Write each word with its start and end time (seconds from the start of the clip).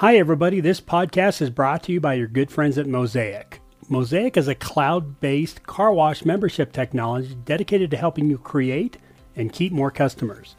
Hi, 0.00 0.18
everybody. 0.18 0.60
This 0.60 0.78
podcast 0.78 1.40
is 1.40 1.48
brought 1.48 1.84
to 1.84 1.92
you 1.92 2.02
by 2.02 2.12
your 2.12 2.26
good 2.26 2.50
friends 2.50 2.76
at 2.76 2.86
Mosaic. 2.86 3.62
Mosaic 3.88 4.36
is 4.36 4.46
a 4.46 4.54
cloud 4.54 5.22
based 5.22 5.62
car 5.62 5.90
wash 5.90 6.22
membership 6.22 6.70
technology 6.70 7.34
dedicated 7.46 7.90
to 7.92 7.96
helping 7.96 8.28
you 8.28 8.36
create 8.36 8.98
and 9.36 9.54
keep 9.54 9.72
more 9.72 9.90
customers. 9.90 10.54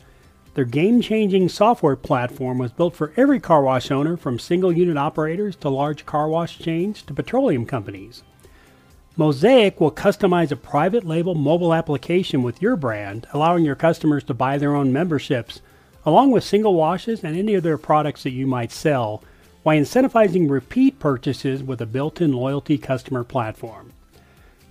Their 0.55 0.65
game 0.65 1.01
changing 1.01 1.49
software 1.49 1.95
platform 1.95 2.57
was 2.57 2.71
built 2.71 2.95
for 2.95 3.13
every 3.15 3.39
car 3.39 3.61
wash 3.61 3.91
owner, 3.91 4.17
from 4.17 4.39
single 4.39 4.71
unit 4.71 4.97
operators 4.97 5.55
to 5.57 5.69
large 5.69 6.07
car 6.07 6.27
wash 6.27 6.57
chains 6.57 7.03
to 7.03 7.13
petroleum 7.13 7.67
companies. 7.67 8.23
Mosaic 9.17 9.79
will 9.79 9.91
customize 9.91 10.51
a 10.51 10.55
private 10.55 11.03
label 11.03 11.35
mobile 11.35 11.75
application 11.75 12.41
with 12.41 12.59
your 12.59 12.75
brand, 12.75 13.27
allowing 13.33 13.63
your 13.63 13.75
customers 13.75 14.23
to 14.23 14.33
buy 14.33 14.57
their 14.57 14.73
own 14.73 14.91
memberships, 14.91 15.61
along 16.07 16.31
with 16.31 16.43
single 16.43 16.73
washes 16.73 17.23
and 17.23 17.37
any 17.37 17.53
other 17.55 17.77
products 17.77 18.23
that 18.23 18.31
you 18.31 18.47
might 18.47 18.71
sell, 18.71 19.21
while 19.67 19.77
incentivizing 19.77 20.49
repeat 20.49 20.97
purchases 20.97 21.61
with 21.61 21.81
a 21.81 21.85
built 21.85 22.21
in 22.21 22.31
loyalty 22.31 22.77
customer 22.77 23.25
platform. 23.25 23.91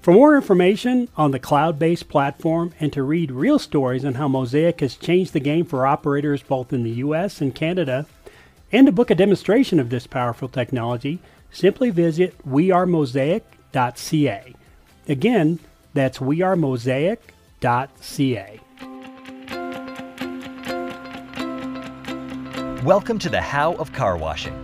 For 0.01 0.15
more 0.15 0.35
information 0.35 1.11
on 1.19 1.33
the 1.33 1.39
cloud 1.39 1.79
based 1.79 2.09
platform 2.09 2.73
and 2.81 2.91
to 2.95 3.03
read 3.03 3.31
real 3.31 3.59
stories 3.59 4.07
on 4.07 4.15
how 4.15 4.27
Mosaic 4.27 4.81
has 4.81 4.97
changed 4.97 5.35
the 5.35 5.41
game 5.41 5.67
for 5.67 5.87
operators 5.87 6.43
both 6.43 6.73
in 6.73 6.83
the 6.83 6.93
US 6.93 7.43
and 7.43 7.55
Canada, 7.55 8.07
and 8.73 8.87
to 8.87 8.93
book 8.93 9.11
a 9.11 9.15
demonstration 9.15 9.79
of 9.79 9.91
this 9.91 10.07
powerful 10.07 10.49
technology, 10.49 11.19
simply 11.51 11.91
visit 11.91 12.35
wearemosaic.ca. 12.49 14.55
Again, 15.07 15.59
that's 15.93 16.21
wearemosaic.ca. 16.21 18.61
Welcome 22.87 23.19
to 23.19 23.29
the 23.29 23.41
How 23.41 23.75
of 23.75 23.93
Car 23.93 24.17
Washing, 24.17 24.55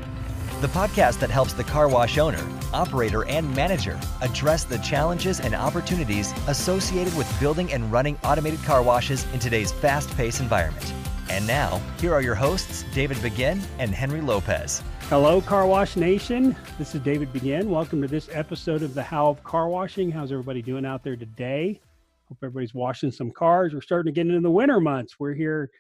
the 0.63 0.69
podcast 0.69 1.19
that 1.19 1.29
helps 1.29 1.55
the 1.55 1.65
car 1.65 1.89
wash 1.89 2.19
owner, 2.19 2.41
operator, 2.73 3.25
and 3.27 3.53
manager 3.57 3.99
address 4.21 4.63
the 4.63 4.79
challenges 4.79 5.41
and 5.41 5.57
opportunities 5.57 6.31
associated 6.47 7.13
with 7.17 7.41
building 7.41 7.73
and 7.73 7.91
running 7.91 8.17
automated 8.23 8.63
car 8.63 8.81
washes 8.81 9.27
in 9.33 9.41
today's 9.41 9.73
fast 9.73 10.09
paced 10.17 10.41
environment. 10.41 10.95
And 11.29 11.45
now, 11.49 11.83
here 11.99 12.15
are 12.15 12.23
your 12.23 12.37
hosts, 12.37 12.85
David 12.95 13.21
Begin 13.21 13.61
and 13.81 13.93
Henry 13.93 14.21
Lopez. 14.21 14.85
Hello, 15.09 15.41
Car 15.41 15.67
Wash 15.67 15.97
Nation. 15.97 16.55
This 16.79 16.95
is 16.95 17.01
David 17.01 17.33
Begin. 17.33 17.69
Welcome 17.69 18.01
to 18.01 18.07
this 18.07 18.29
episode 18.31 18.85
of 18.85 18.95
the 18.95 19.03
How 19.03 19.31
of 19.31 19.43
Car 19.43 19.69
Washing. 19.69 20.13
How's 20.13 20.31
everybody 20.31 20.63
doing 20.63 20.87
out 20.87 21.03
there 21.03 21.17
today? 21.17 21.81
Hope 22.29 22.39
everybody's 22.41 22.73
washing 22.73 23.11
some 23.11 23.33
cars. 23.33 23.75
We're 23.75 23.81
starting 23.81 24.15
to 24.15 24.15
get 24.15 24.29
into 24.29 24.41
the 24.41 24.49
winter 24.49 24.79
months. 24.79 25.19
We're 25.19 25.35
here 25.35 25.71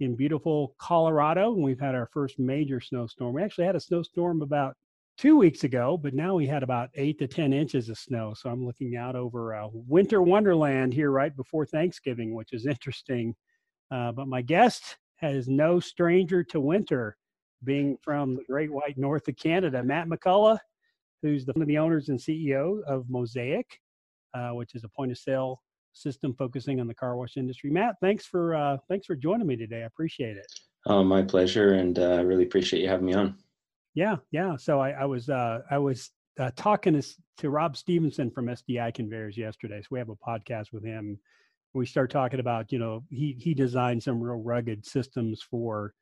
in 0.00 0.16
beautiful 0.16 0.74
Colorado, 0.78 1.52
and 1.54 1.62
we've 1.62 1.80
had 1.80 1.94
our 1.94 2.08
first 2.12 2.38
major 2.38 2.80
snowstorm. 2.80 3.34
We 3.34 3.42
actually 3.42 3.66
had 3.66 3.76
a 3.76 3.80
snowstorm 3.80 4.42
about 4.42 4.74
two 5.18 5.36
weeks 5.36 5.64
ago, 5.64 5.98
but 6.02 6.14
now 6.14 6.34
we 6.34 6.46
had 6.46 6.62
about 6.62 6.88
eight 6.94 7.18
to 7.18 7.26
10 7.26 7.52
inches 7.52 7.90
of 7.90 7.98
snow. 7.98 8.32
So 8.34 8.48
I'm 8.48 8.64
looking 8.64 8.96
out 8.96 9.16
over 9.16 9.54
uh, 9.54 9.68
winter 9.72 10.22
wonderland 10.22 10.94
here 10.94 11.10
right 11.10 11.36
before 11.36 11.66
Thanksgiving, 11.66 12.34
which 12.34 12.52
is 12.52 12.66
interesting. 12.66 13.34
Uh, 13.90 14.12
but 14.12 14.28
my 14.28 14.40
guest 14.40 14.96
has 15.16 15.48
no 15.48 15.78
stranger 15.78 16.42
to 16.44 16.60
winter, 16.60 17.16
being 17.62 17.98
from 18.02 18.36
the 18.36 18.44
great 18.44 18.72
white 18.72 18.96
north 18.96 19.28
of 19.28 19.36
Canada. 19.36 19.82
Matt 19.82 20.08
McCulloch, 20.08 20.60
who's 21.22 21.44
the, 21.44 21.52
one 21.52 21.62
of 21.62 21.68
the 21.68 21.76
owners 21.76 22.08
and 22.08 22.18
CEO 22.18 22.82
of 22.84 23.04
Mosaic, 23.10 23.66
uh, 24.32 24.50
which 24.50 24.74
is 24.74 24.84
a 24.84 24.88
point 24.88 25.12
of 25.12 25.18
sale 25.18 25.60
system 25.92 26.34
focusing 26.38 26.80
on 26.80 26.86
the 26.86 26.94
car 26.94 27.16
wash 27.16 27.36
industry. 27.36 27.70
Matt, 27.70 27.96
thanks 28.00 28.26
for 28.26 28.54
uh, 28.54 28.76
thanks 28.88 29.06
for 29.06 29.16
joining 29.16 29.46
me 29.46 29.56
today. 29.56 29.82
I 29.82 29.86
appreciate 29.86 30.36
it. 30.36 30.46
Oh, 30.86 31.04
my 31.04 31.22
pleasure, 31.22 31.74
and 31.74 31.98
I 31.98 32.18
uh, 32.18 32.22
really 32.22 32.44
appreciate 32.44 32.82
you 32.82 32.88
having 32.88 33.06
me 33.06 33.14
on. 33.14 33.36
Yeah, 33.94 34.16
yeah. 34.30 34.56
So 34.56 34.80
I, 34.80 34.90
I 34.90 35.04
was 35.04 35.28
uh, 35.28 35.60
I 35.70 35.78
was 35.78 36.10
uh, 36.38 36.50
talking 36.56 37.00
to, 37.00 37.06
to 37.38 37.50
Rob 37.50 37.76
Stevenson 37.76 38.30
from 38.30 38.46
SDI 38.46 38.94
Conveyors 38.94 39.36
yesterday. 39.36 39.80
So 39.82 39.88
we 39.90 39.98
have 39.98 40.08
a 40.08 40.16
podcast 40.16 40.72
with 40.72 40.84
him. 40.84 41.18
We 41.74 41.86
start 41.86 42.10
talking 42.10 42.40
about 42.40 42.72
you 42.72 42.78
know 42.78 43.04
he 43.10 43.36
he 43.38 43.54
designed 43.54 44.02
some 44.02 44.20
real 44.20 44.42
rugged 44.42 44.86
systems 44.86 45.42
for 45.42 45.92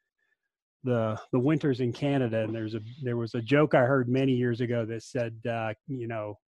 the 0.84 1.18
the 1.32 1.38
winters 1.38 1.80
in 1.80 1.92
Canada. 1.92 2.42
And 2.42 2.54
there's 2.54 2.74
a 2.74 2.80
there 3.02 3.16
was 3.16 3.34
a 3.34 3.42
joke 3.42 3.74
I 3.74 3.82
heard 3.82 4.08
many 4.08 4.32
years 4.32 4.60
ago 4.60 4.84
that 4.86 5.02
said 5.02 5.34
uh, 5.48 5.74
you 5.86 6.08
know 6.08 6.38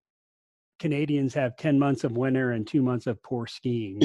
Canadians 0.80 1.34
have 1.34 1.56
10 1.56 1.78
months 1.78 2.02
of 2.04 2.16
winter 2.16 2.52
and 2.52 2.66
two 2.66 2.82
months 2.82 3.06
of 3.06 3.22
poor 3.22 3.46
skiing. 3.46 3.98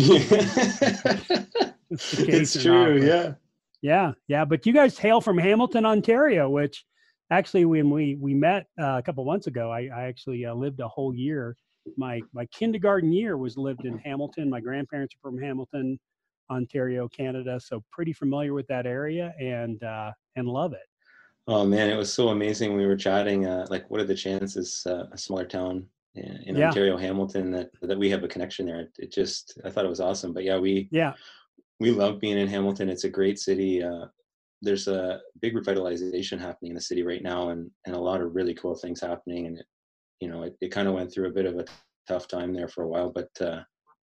it's, 1.90 2.62
true. 2.62 3.02
Yeah. 3.02 3.34
Yeah. 3.82 4.12
Yeah. 4.28 4.46
But 4.46 4.66
you 4.66 4.74
guys 4.74 4.98
hail 4.98 5.22
from 5.22 5.38
Hamilton, 5.38 5.86
Ontario, 5.86 6.50
which 6.50 6.86
actually, 7.32 7.64
when 7.66 7.90
we, 7.90 8.18
we 8.20 8.34
met 8.34 8.68
uh, 8.80 8.98
a 8.98 9.02
couple 9.02 9.24
months 9.24 9.48
ago, 9.48 9.72
I, 9.72 9.90
I 9.96 10.04
actually 10.04 10.46
uh, 10.46 10.54
lived 10.54 10.82
a 10.82 10.88
whole 10.88 11.16
year. 11.16 11.56
My, 11.98 12.22
my 12.34 12.46
kindergarten 12.48 13.14
year 13.14 13.38
was 13.38 13.58
lived 13.58 13.86
in 13.86 13.98
Hamilton. 14.00 14.50
My 14.50 14.60
grandparents 14.60 15.16
are 15.16 15.20
from 15.22 15.42
Hamilton, 15.42 15.98
Ontario, 16.52 17.08
Canada. 17.08 17.60
So 17.60 17.82
pretty 17.92 18.12
familiar 18.12 18.54
with 18.54 18.68
that 18.68 18.86
area 18.86 19.34
and, 19.40 19.82
uh, 19.82 20.12
and 20.36 20.48
love 20.48 20.74
it. 20.74 20.86
Oh 21.48 21.64
man, 21.64 21.90
it 21.92 21.96
was 21.96 22.12
so 22.12 22.30
amazing. 22.30 22.76
We 22.76 22.88
were 22.88 22.98
chatting, 22.98 23.46
uh, 23.46 23.68
like, 23.70 23.90
what 23.92 24.02
are 24.02 24.06
the 24.06 24.16
chances 24.16 24.82
uh, 24.88 25.06
a 25.12 25.18
smaller 25.18 25.46
town 25.46 25.86
in 26.16 26.56
yeah. 26.56 26.68
Ontario, 26.68 26.98
Hamilton, 26.98 27.52
that 27.52 27.70
that 27.82 27.98
we 27.98 28.10
have 28.10 28.24
a 28.24 28.28
connection 28.28 28.66
there. 28.66 28.90
It, 28.98 29.12
just 29.12 29.60
I 29.66 29.70
thought 29.70 29.86
it 29.86 29.90
was 29.90 30.00
awesome. 30.00 30.34
But 30.34 30.44
yeah, 30.44 30.58
we 30.58 30.88
yeah 30.92 31.14
we 31.80 31.92
love 31.92 32.20
being 32.20 32.38
in 32.38 32.48
Hamilton. 32.48 32.90
It's 32.90 33.04
a 33.04 33.10
great 33.10 33.40
city. 33.40 33.84
Uh, 33.84 34.06
there's 34.62 34.88
a 34.88 35.20
big 35.42 35.54
revitalization 35.54 36.40
happening 36.40 36.72
in 36.72 36.76
the 36.76 36.82
city 36.82 37.04
right 37.04 37.22
now, 37.22 37.50
and 37.50 37.70
and 37.86 37.96
a 37.96 38.00
lot 38.00 38.22
of 38.22 38.36
really 38.36 38.54
cool 38.54 38.76
things 38.76 39.02
happening. 39.02 39.48
And 39.48 39.60
it, 39.60 39.66
you 40.22 40.30
know, 40.30 40.44
it, 40.44 40.56
it 40.62 40.72
kind 40.72 40.88
of 40.88 40.94
went 40.94 41.12
through 41.12 41.28
a 41.28 41.34
bit 41.34 41.46
of 41.46 41.58
a 41.60 41.66
tough 42.08 42.28
time 42.28 42.54
there 42.54 42.68
for 42.68 42.84
a 42.84 42.88
while, 42.88 43.12
but 43.12 43.30
uh, 43.42 43.62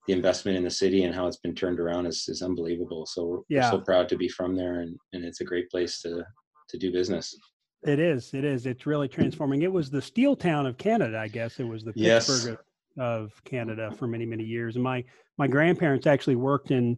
the 0.08 0.14
investment 0.14 0.58
in 0.58 0.64
the 0.64 0.70
city 0.70 1.04
and 1.04 1.14
how 1.14 1.28
it's 1.28 1.38
been 1.38 1.56
turned 1.56 1.80
around 1.80 2.06
is, 2.06 2.26
is 2.30 2.42
unbelievable. 2.42 3.06
So 3.06 3.26
we're, 3.26 3.40
yeah. 3.50 3.66
we're 3.66 3.80
so 3.80 3.84
proud 3.84 4.08
to 4.10 4.18
be 4.18 4.30
from 4.30 4.56
there, 4.56 4.80
and, 4.80 4.98
and 5.14 5.26
it's 5.26 5.42
a 5.42 5.46
great 5.46 5.70
place 5.70 6.02
to 6.02 6.24
to 6.70 6.78
do 6.78 6.92
business. 6.92 7.38
It 7.88 8.00
is. 8.00 8.34
It 8.34 8.44
is. 8.44 8.66
It's 8.66 8.86
really 8.86 9.08
transforming. 9.08 9.62
It 9.62 9.72
was 9.72 9.90
the 9.90 10.02
steel 10.02 10.36
town 10.36 10.66
of 10.66 10.78
Canada, 10.78 11.18
I 11.18 11.30
guess. 11.30 11.60
It 11.60 11.64
was 11.64 11.84
the 11.84 11.94
yes. 11.96 12.28
Pittsburgh 12.28 12.60
of, 12.98 13.32
Canada 13.46 13.92
for 13.98 14.08
many, 14.08 14.26
many 14.26 14.44
years. 14.44 14.76
And 14.76 14.84
my 14.84 15.04
my 15.38 15.48
grandparents 15.48 16.06
actually 16.06 16.36
worked 16.36 16.72
in 16.72 16.98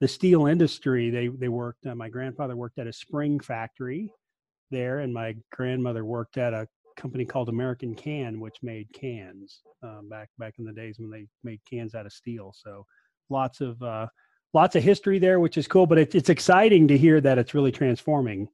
the 0.00 0.08
steel 0.08 0.46
industry. 0.46 1.08
They 1.08 1.28
they 1.28 1.48
worked. 1.48 1.86
Uh, 1.86 1.94
my 1.94 2.10
grandfather 2.10 2.54
worked 2.54 2.78
at 2.78 2.86
a 2.86 2.92
spring 2.92 3.40
factory 3.40 4.10
there, 4.70 4.98
and 4.98 5.14
my 5.14 5.36
grandmother 5.52 6.04
worked 6.04 6.36
at 6.36 6.52
a 6.52 6.68
company 6.96 7.24
called 7.24 7.48
American 7.48 7.94
Can, 7.94 8.38
which 8.38 8.56
made 8.62 8.92
cans 8.92 9.60
um, 9.82 10.08
back 10.10 10.28
back 10.38 10.54
in 10.58 10.66
the 10.66 10.72
days 10.72 10.98
when 10.98 11.10
they 11.10 11.26
made 11.44 11.60
cans 11.68 11.94
out 11.94 12.04
of 12.04 12.12
steel. 12.12 12.52
So 12.54 12.84
lots 13.30 13.62
of 13.62 13.82
uh, 13.82 14.08
lots 14.52 14.76
of 14.76 14.82
history 14.82 15.18
there, 15.18 15.40
which 15.40 15.56
is 15.56 15.66
cool. 15.66 15.86
But 15.86 15.98
it, 15.98 16.14
it's 16.14 16.28
exciting 16.28 16.88
to 16.88 16.98
hear 16.98 17.22
that 17.22 17.38
it's 17.38 17.54
really 17.54 17.72
transforming 17.72 18.48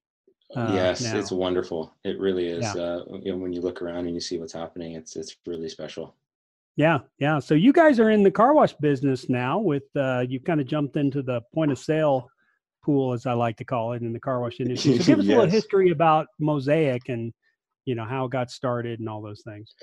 uh, 0.54 0.70
yes, 0.72 1.02
now. 1.02 1.18
it's 1.18 1.32
wonderful. 1.32 1.94
It 2.04 2.18
really 2.18 2.48
is. 2.48 2.62
Yeah. 2.62 2.82
Uh, 2.82 3.04
you 3.22 3.32
know, 3.32 3.38
when 3.38 3.52
you 3.52 3.60
look 3.60 3.82
around 3.82 4.06
and 4.06 4.14
you 4.14 4.20
see 4.20 4.38
what's 4.38 4.52
happening, 4.52 4.94
it's 4.94 5.16
it's 5.16 5.36
really 5.46 5.68
special. 5.68 6.14
Yeah, 6.76 7.00
yeah. 7.18 7.38
So 7.38 7.54
you 7.54 7.72
guys 7.72 8.00
are 8.00 8.10
in 8.10 8.22
the 8.22 8.30
car 8.30 8.54
wash 8.54 8.72
business 8.74 9.28
now. 9.28 9.58
With 9.58 9.84
uh, 9.96 10.24
you've 10.28 10.44
kind 10.44 10.60
of 10.60 10.66
jumped 10.66 10.96
into 10.96 11.22
the 11.22 11.42
point 11.54 11.70
of 11.70 11.78
sale 11.78 12.28
pool, 12.84 13.12
as 13.12 13.26
I 13.26 13.32
like 13.32 13.56
to 13.58 13.64
call 13.64 13.92
it, 13.92 14.02
in 14.02 14.12
the 14.12 14.20
car 14.20 14.40
wash 14.40 14.56
industry. 14.60 14.98
So 14.98 15.04
give 15.04 15.18
us 15.18 15.24
yes. 15.26 15.34
a 15.34 15.38
little 15.38 15.50
history 15.50 15.90
about 15.90 16.28
Mosaic 16.38 17.08
and 17.08 17.32
you 17.84 17.94
know 17.94 18.04
how 18.04 18.26
it 18.26 18.30
got 18.30 18.50
started 18.50 19.00
and 19.00 19.08
all 19.08 19.22
those 19.22 19.42
things. 19.42 19.74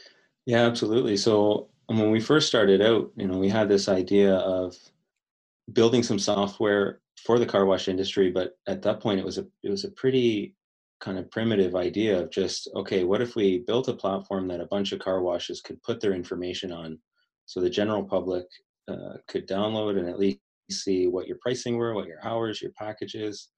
Yeah, 0.45 0.65
absolutely. 0.65 1.17
So 1.17 1.69
when 1.87 2.11
we 2.11 2.19
first 2.19 2.47
started 2.47 2.81
out, 2.81 3.11
you 3.15 3.27
know, 3.27 3.37
we 3.37 3.49
had 3.49 3.69
this 3.69 3.89
idea 3.89 4.35
of 4.35 4.75
building 5.73 6.03
some 6.03 6.19
software 6.19 7.01
for 7.23 7.39
the 7.39 7.45
car 7.45 7.65
wash 7.65 7.87
industry, 7.87 8.31
but 8.31 8.57
at 8.67 8.81
that 8.83 8.99
point, 8.99 9.19
it 9.19 9.25
was 9.25 9.37
a 9.37 9.45
it 9.63 9.69
was 9.69 9.83
a 9.83 9.91
pretty 9.91 10.55
kind 10.99 11.17
of 11.17 11.31
primitive 11.31 11.75
idea 11.75 12.19
of 12.19 12.29
just 12.29 12.69
okay 12.75 13.03
what 13.03 13.21
if 13.21 13.35
we 13.35 13.59
built 13.59 13.87
a 13.87 13.93
platform 13.93 14.47
that 14.47 14.59
a 14.59 14.65
bunch 14.65 14.91
of 14.91 14.99
car 14.99 15.21
washes 15.21 15.61
could 15.61 15.81
put 15.81 16.01
their 16.01 16.13
information 16.13 16.71
on 16.71 16.99
so 17.45 17.61
the 17.61 17.69
general 17.69 18.03
public 18.03 18.45
uh, 18.89 19.13
could 19.27 19.47
download 19.47 19.97
and 19.97 20.09
at 20.09 20.19
least 20.19 20.39
see 20.71 21.07
what 21.07 21.27
your 21.27 21.37
pricing 21.41 21.77
were 21.77 21.93
what 21.93 22.07
your 22.07 22.25
hours 22.25 22.61
your 22.61 22.71
packages? 22.71 23.49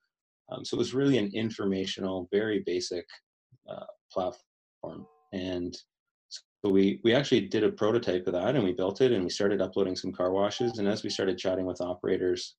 Um, 0.51 0.65
so 0.65 0.75
it 0.75 0.79
was 0.79 0.93
really 0.93 1.17
an 1.17 1.31
informational 1.33 2.27
very 2.31 2.63
basic 2.65 3.05
uh, 3.69 3.85
platform. 4.11 5.05
And 5.33 5.75
so 6.29 6.71
we 6.71 6.99
we 7.03 7.13
actually 7.13 7.41
did 7.47 7.63
a 7.63 7.71
prototype 7.71 8.27
of 8.27 8.33
that 8.33 8.55
and 8.55 8.63
we 8.63 8.73
built 8.73 9.01
it 9.01 9.11
and 9.11 9.23
we 9.23 9.29
started 9.29 9.61
uploading 9.61 9.95
some 9.95 10.11
car 10.11 10.31
washes. 10.31 10.77
And 10.77 10.87
as 10.87 11.03
we 11.03 11.09
started 11.09 11.37
chatting 11.37 11.65
with 11.65 11.81
operators 11.81 12.55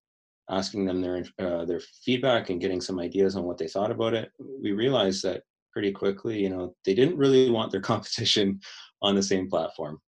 asking 0.52 0.84
them 0.84 1.00
their 1.00 1.25
uh, 1.38 1.64
their 1.64 1.81
feedback 2.04 2.50
and 2.50 2.60
getting 2.60 2.81
some 2.81 2.99
ideas 3.00 3.37
on 3.37 3.44
what 3.44 3.58
they 3.58 3.69
thought 3.69 3.90
about 3.90 4.14
it, 4.14 4.31
we 4.62 4.72
realized 4.72 5.22
that 5.25 5.43
pretty 5.72 5.90
quickly, 5.90 6.38
you 6.38 6.50
know, 6.50 6.75
they 6.84 6.94
didn't 6.94 7.16
really 7.16 7.50
want 7.50 7.72
their 7.72 7.81
competition 7.93 8.60
on 9.00 9.14
the 9.14 9.22
same 9.22 9.49
platform. 9.49 9.99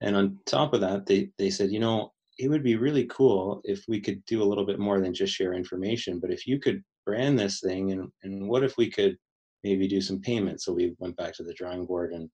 And 0.00 0.16
on 0.16 0.38
top 0.46 0.72
of 0.72 0.80
that, 0.80 1.06
they 1.06 1.30
they 1.38 1.50
said, 1.50 1.70
you 1.70 1.80
know, 1.80 2.12
it 2.38 2.48
would 2.48 2.62
be 2.62 2.76
really 2.76 3.04
cool 3.06 3.60
if 3.64 3.84
we 3.88 4.00
could 4.00 4.24
do 4.24 4.42
a 4.42 4.48
little 4.50 4.64
bit 4.64 4.78
more 4.78 5.00
than 5.00 5.12
just 5.12 5.34
share 5.34 5.52
information. 5.52 6.20
But 6.20 6.32
if 6.32 6.46
you 6.46 6.58
could 6.58 6.82
brand 7.04 7.38
this 7.38 7.60
thing, 7.60 7.92
and 7.92 8.08
and 8.22 8.48
what 8.48 8.64
if 8.64 8.76
we 8.76 8.90
could 8.90 9.16
maybe 9.64 9.86
do 9.86 10.00
some 10.00 10.20
payments. 10.20 10.64
So 10.64 10.72
we 10.72 10.94
went 10.98 11.16
back 11.16 11.34
to 11.34 11.42
the 11.42 11.54
drawing 11.54 11.84
board 11.84 12.12
and 12.12 12.30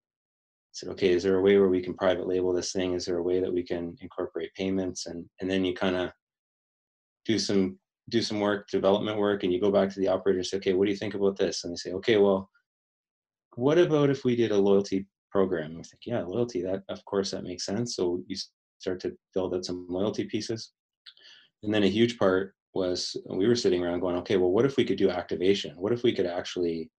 said, 0.72 0.88
okay, 0.90 1.10
is 1.10 1.22
there 1.22 1.36
a 1.36 1.42
way 1.42 1.58
where 1.58 1.68
we 1.68 1.82
can 1.82 1.94
private 1.94 2.28
label 2.28 2.52
this 2.52 2.72
thing? 2.72 2.92
Is 2.92 3.06
there 3.06 3.18
a 3.18 3.22
way 3.22 3.40
that 3.40 3.52
we 3.52 3.62
can 3.62 3.96
incorporate 4.00 4.54
payments? 4.54 5.06
And 5.06 5.24
and 5.40 5.50
then 5.50 5.64
you 5.64 5.74
kind 5.74 5.96
of 5.96 6.10
do 7.26 7.38
some 7.38 7.78
do 8.08 8.22
some 8.22 8.40
work, 8.40 8.68
development 8.70 9.18
work, 9.18 9.42
and 9.42 9.52
you 9.52 9.60
go 9.60 9.70
back 9.70 9.92
to 9.92 9.98
the 9.98 10.08
operator 10.08 10.38
and 10.38 10.46
say, 10.46 10.56
okay, 10.58 10.74
what 10.74 10.84
do 10.84 10.92
you 10.92 10.96
think 10.96 11.14
about 11.14 11.36
this? 11.36 11.64
And 11.64 11.72
they 11.72 11.76
say, 11.76 11.92
okay, 11.92 12.18
well, 12.18 12.48
what 13.56 13.78
about 13.78 14.10
if 14.10 14.24
we 14.24 14.36
did 14.36 14.52
a 14.52 14.56
loyalty 14.56 15.06
program? 15.30 15.70
And 15.70 15.76
we 15.78 15.82
think, 15.82 16.02
yeah, 16.06 16.22
loyalty, 16.22 16.62
that 16.62 16.82
of 16.88 17.04
course 17.04 17.32
that 17.32 17.42
makes 17.42 17.66
sense. 17.66 17.96
So 17.96 18.22
you 18.28 18.36
start 18.78 19.00
to 19.00 19.16
build 19.34 19.54
out 19.54 19.64
some 19.64 19.86
loyalty 19.88 20.24
pieces. 20.24 20.72
And 21.62 21.74
then 21.74 21.82
a 21.82 21.88
huge 21.88 22.16
part 22.18 22.54
was 22.74 23.16
we 23.28 23.48
were 23.48 23.56
sitting 23.56 23.82
around 23.82 24.00
going, 24.00 24.16
okay, 24.16 24.36
well, 24.36 24.52
what 24.52 24.66
if 24.66 24.76
we 24.76 24.84
could 24.84 24.98
do 24.98 25.10
activation? 25.10 25.74
What 25.76 25.92
if 25.92 26.02
we 26.02 26.14
could 26.14 26.26
actually 26.26 26.90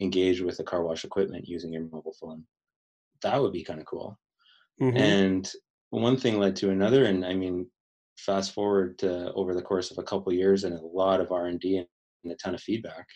engage 0.00 0.40
with 0.40 0.56
the 0.56 0.64
car 0.64 0.82
wash 0.82 1.04
equipment 1.04 1.46
using 1.46 1.72
your 1.72 1.82
mobile 1.82 2.16
phone? 2.20 2.44
That 3.22 3.40
would 3.40 3.52
be 3.52 3.62
kind 3.62 3.78
of 3.78 3.86
cool. 3.86 4.18
Mm-hmm. 4.80 4.96
And 4.96 5.52
one 5.90 6.16
thing 6.16 6.38
led 6.38 6.56
to 6.56 6.70
another, 6.70 7.04
and 7.04 7.24
I 7.24 7.34
mean, 7.34 7.70
fast 8.16 8.52
forward 8.52 8.98
to 8.98 9.32
over 9.34 9.54
the 9.54 9.62
course 9.62 9.90
of 9.90 9.98
a 9.98 10.02
couple 10.02 10.32
of 10.32 10.38
years 10.38 10.64
and 10.64 10.74
a 10.74 10.86
lot 10.86 11.20
of 11.20 11.30
r&d 11.30 11.76
and 11.76 12.32
a 12.32 12.36
ton 12.36 12.54
of 12.54 12.60
feedback. 12.60 13.06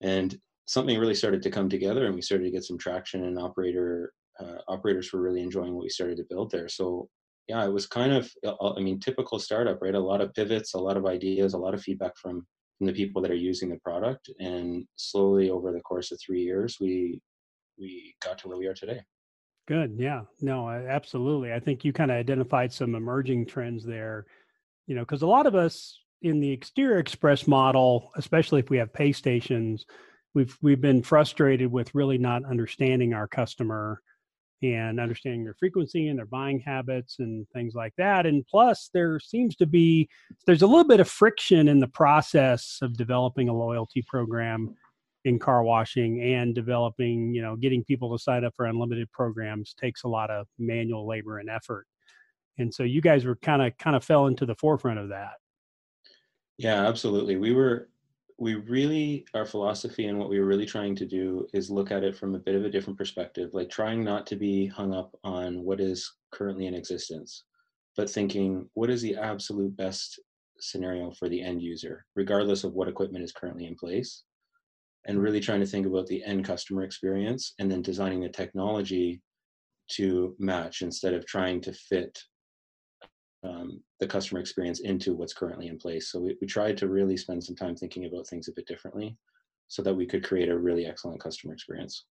And 0.00 0.38
something 0.66 0.98
really 0.98 1.14
started 1.14 1.42
to 1.42 1.50
come 1.50 1.68
together 1.68 2.06
and 2.06 2.14
we 2.14 2.22
started 2.22 2.44
to 2.44 2.50
get 2.50 2.64
some 2.64 2.78
traction 2.78 3.24
and 3.24 3.38
operator 3.38 4.12
uh, 4.40 4.58
operators 4.66 5.12
were 5.12 5.20
really 5.20 5.42
enjoying 5.42 5.74
what 5.74 5.84
we 5.84 5.88
started 5.88 6.16
to 6.16 6.26
build 6.28 6.50
there. 6.50 6.68
So 6.68 7.08
yeah 7.48 7.64
it 7.64 7.72
was 7.72 7.86
kind 7.86 8.12
of 8.12 8.30
uh, 8.46 8.72
i 8.72 8.80
mean 8.80 8.98
typical 8.98 9.38
startup 9.38 9.80
right? 9.82 9.94
A 9.94 10.00
lot 10.00 10.20
of 10.20 10.32
pivots 10.34 10.74
a 10.74 10.78
lot 10.78 10.96
of 10.96 11.06
ideas 11.06 11.54
a 11.54 11.58
lot 11.58 11.74
of 11.74 11.82
feedback 11.82 12.12
from 12.16 12.46
from 12.78 12.86
the 12.88 12.92
people 12.92 13.22
that 13.22 13.30
are 13.30 13.36
using 13.36 13.68
the 13.68 13.78
product. 13.78 14.30
And 14.40 14.84
slowly 14.96 15.50
over 15.50 15.72
the 15.72 15.80
course 15.80 16.10
of 16.12 16.18
three 16.24 16.42
years 16.42 16.78
we 16.80 17.20
we 17.78 18.14
got 18.22 18.38
to 18.38 18.48
where 18.48 18.58
we 18.58 18.66
are 18.66 18.74
today. 18.74 19.00
Good. 19.66 19.94
Yeah. 19.98 20.22
No 20.40 20.68
absolutely. 20.68 21.52
I 21.52 21.60
think 21.60 21.84
you 21.84 21.92
kind 21.92 22.10
of 22.10 22.16
identified 22.16 22.72
some 22.72 22.94
emerging 22.94 23.46
trends 23.46 23.84
there 23.84 24.26
you 24.86 24.94
know, 24.94 25.02
because 25.02 25.22
a 25.22 25.26
lot 25.26 25.46
of 25.46 25.54
us 25.54 26.00
in 26.22 26.40
the 26.40 26.50
exterior 26.50 26.98
express 26.98 27.46
model, 27.46 28.10
especially 28.16 28.60
if 28.60 28.70
we 28.70 28.78
have 28.78 28.92
pay 28.92 29.12
stations, 29.12 29.84
we've 30.34 30.56
we've 30.62 30.80
been 30.80 31.02
frustrated 31.02 31.70
with 31.70 31.94
really 31.94 32.18
not 32.18 32.44
understanding 32.44 33.14
our 33.14 33.28
customer 33.28 34.00
and 34.62 34.98
understanding 34.98 35.44
their 35.44 35.56
frequency 35.58 36.08
and 36.08 36.18
their 36.18 36.26
buying 36.26 36.58
habits 36.60 37.16
and 37.18 37.46
things 37.50 37.74
like 37.74 37.92
that. 37.98 38.24
And 38.24 38.46
plus, 38.46 38.88
there 38.94 39.20
seems 39.20 39.56
to 39.56 39.66
be 39.66 40.08
there's 40.46 40.62
a 40.62 40.66
little 40.66 40.88
bit 40.88 41.00
of 41.00 41.08
friction 41.08 41.68
in 41.68 41.80
the 41.80 41.88
process 41.88 42.78
of 42.80 42.96
developing 42.96 43.48
a 43.48 43.54
loyalty 43.54 44.02
program 44.08 44.74
in 45.24 45.38
car 45.38 45.62
washing 45.62 46.20
and 46.22 46.54
developing, 46.54 47.32
you 47.34 47.42
know, 47.42 47.56
getting 47.56 47.84
people 47.84 48.16
to 48.16 48.22
sign 48.22 48.44
up 48.44 48.52
for 48.56 48.66
unlimited 48.66 49.10
programs 49.12 49.74
takes 49.74 50.04
a 50.04 50.08
lot 50.08 50.30
of 50.30 50.46
manual 50.58 51.06
labor 51.06 51.38
and 51.38 51.48
effort 51.48 51.86
and 52.58 52.72
so 52.72 52.82
you 52.82 53.00
guys 53.00 53.24
were 53.24 53.36
kind 53.36 53.62
of 53.62 53.76
kind 53.78 53.96
of 53.96 54.04
fell 54.04 54.26
into 54.26 54.46
the 54.46 54.54
forefront 54.54 54.98
of 54.98 55.08
that. 55.08 55.34
Yeah 56.58 56.86
absolutely. 56.86 57.36
We 57.36 57.52
were 57.52 57.88
we 58.38 58.54
really 58.54 59.26
our 59.34 59.44
philosophy 59.44 60.06
and 60.06 60.18
what 60.18 60.28
we 60.28 60.40
were 60.40 60.46
really 60.46 60.66
trying 60.66 60.94
to 60.96 61.06
do 61.06 61.46
is 61.52 61.70
look 61.70 61.90
at 61.90 62.02
it 62.02 62.16
from 62.16 62.34
a 62.34 62.38
bit 62.38 62.54
of 62.54 62.64
a 62.64 62.70
different 62.70 62.98
perspective 62.98 63.50
like 63.52 63.70
trying 63.70 64.02
not 64.02 64.26
to 64.26 64.36
be 64.36 64.66
hung 64.66 64.92
up 64.92 65.16
on 65.22 65.62
what 65.62 65.80
is 65.80 66.12
currently 66.32 66.66
in 66.66 66.74
existence 66.74 67.44
but 67.96 68.10
thinking 68.10 68.68
what 68.74 68.90
is 68.90 69.00
the 69.02 69.14
absolute 69.14 69.76
best 69.76 70.18
scenario 70.58 71.12
for 71.12 71.28
the 71.28 71.40
end 71.40 71.62
user 71.62 72.04
regardless 72.16 72.64
of 72.64 72.74
what 72.74 72.88
equipment 72.88 73.24
is 73.24 73.32
currently 73.32 73.66
in 73.66 73.76
place 73.76 74.24
and 75.06 75.22
really 75.22 75.40
trying 75.40 75.60
to 75.60 75.66
think 75.66 75.86
about 75.86 76.06
the 76.06 76.24
end 76.24 76.44
customer 76.44 76.82
experience 76.82 77.54
and 77.58 77.70
then 77.70 77.82
designing 77.82 78.20
the 78.20 78.28
technology 78.28 79.20
to 79.88 80.34
match 80.38 80.82
instead 80.82 81.12
of 81.12 81.26
trying 81.26 81.60
to 81.60 81.72
fit 81.72 82.18
um, 83.44 83.80
the 84.00 84.06
customer 84.06 84.40
experience 84.40 84.80
into 84.80 85.14
what's 85.14 85.34
currently 85.34 85.68
in 85.68 85.78
place. 85.78 86.10
So 86.10 86.20
we, 86.20 86.36
we 86.40 86.46
tried 86.46 86.76
to 86.78 86.88
really 86.88 87.16
spend 87.16 87.44
some 87.44 87.56
time 87.56 87.76
thinking 87.76 88.06
about 88.06 88.26
things 88.26 88.48
a 88.48 88.52
bit 88.52 88.66
differently 88.66 89.16
so 89.68 89.82
that 89.82 89.94
we 89.94 90.06
could 90.06 90.24
create 90.24 90.48
a 90.48 90.58
really 90.58 90.86
excellent 90.86 91.20
customer 91.20 91.52
experience. 91.52 92.04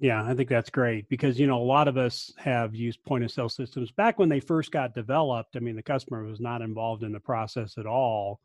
Yeah, 0.00 0.24
I 0.24 0.34
think 0.34 0.48
that's 0.48 0.70
great 0.70 1.08
because 1.08 1.38
you 1.38 1.46
know 1.46 1.60
a 1.60 1.62
lot 1.62 1.86
of 1.86 1.98
us 1.98 2.32
have 2.38 2.74
used 2.74 3.02
point 3.04 3.24
of 3.24 3.30
sale 3.30 3.48
systems 3.48 3.90
back 3.90 4.18
when 4.18 4.28
they 4.28 4.40
first 4.40 4.72
got 4.72 4.94
developed. 4.94 5.56
I 5.56 5.60
mean, 5.60 5.76
the 5.76 5.82
customer 5.82 6.24
was 6.24 6.40
not 6.40 6.62
involved 6.62 7.02
in 7.02 7.12
the 7.12 7.20
process 7.20 7.76
at 7.78 7.86
all. 7.86 8.40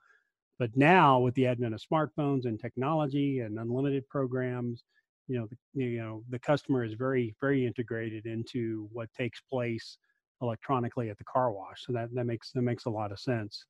But 0.59 0.75
now 0.75 1.19
with 1.19 1.35
the 1.35 1.47
advent 1.47 1.75
of 1.75 1.81
smartphones 1.81 2.45
and 2.45 2.59
technology 2.59 3.39
and 3.39 3.59
unlimited 3.59 4.09
programs, 4.09 4.83
you 5.27 5.37
know, 5.37 5.47
the, 5.47 5.83
you 5.83 5.99
know, 5.99 6.23
the 6.29 6.39
customer 6.39 6.83
is 6.83 6.93
very 6.93 7.35
very 7.39 7.65
integrated 7.65 8.25
into 8.25 8.89
what 8.91 9.13
takes 9.13 9.39
place 9.41 9.97
electronically 10.41 11.09
at 11.09 11.17
the 11.17 11.23
car 11.23 11.51
wash. 11.51 11.85
So 11.85 11.93
that 11.93 12.13
that 12.13 12.25
makes 12.25 12.51
that 12.51 12.61
makes 12.61 12.85
a 12.85 12.89
lot 12.89 13.11
of 13.11 13.19
sense. 13.19 13.65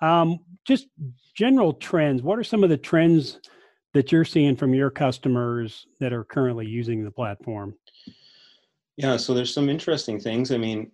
Um, 0.00 0.40
just 0.66 0.88
general 1.34 1.72
trends. 1.72 2.22
What 2.22 2.38
are 2.38 2.44
some 2.44 2.64
of 2.64 2.70
the 2.70 2.76
trends 2.76 3.40
that 3.92 4.10
you're 4.10 4.24
seeing 4.24 4.56
from 4.56 4.74
your 4.74 4.90
customers 4.90 5.86
that 6.00 6.12
are 6.12 6.24
currently 6.24 6.66
using 6.66 7.04
the 7.04 7.10
platform? 7.10 7.74
Yeah, 8.96 9.16
so 9.16 9.34
there's 9.34 9.54
some 9.54 9.68
interesting 9.68 10.20
things. 10.20 10.52
I 10.52 10.56
mean, 10.56 10.90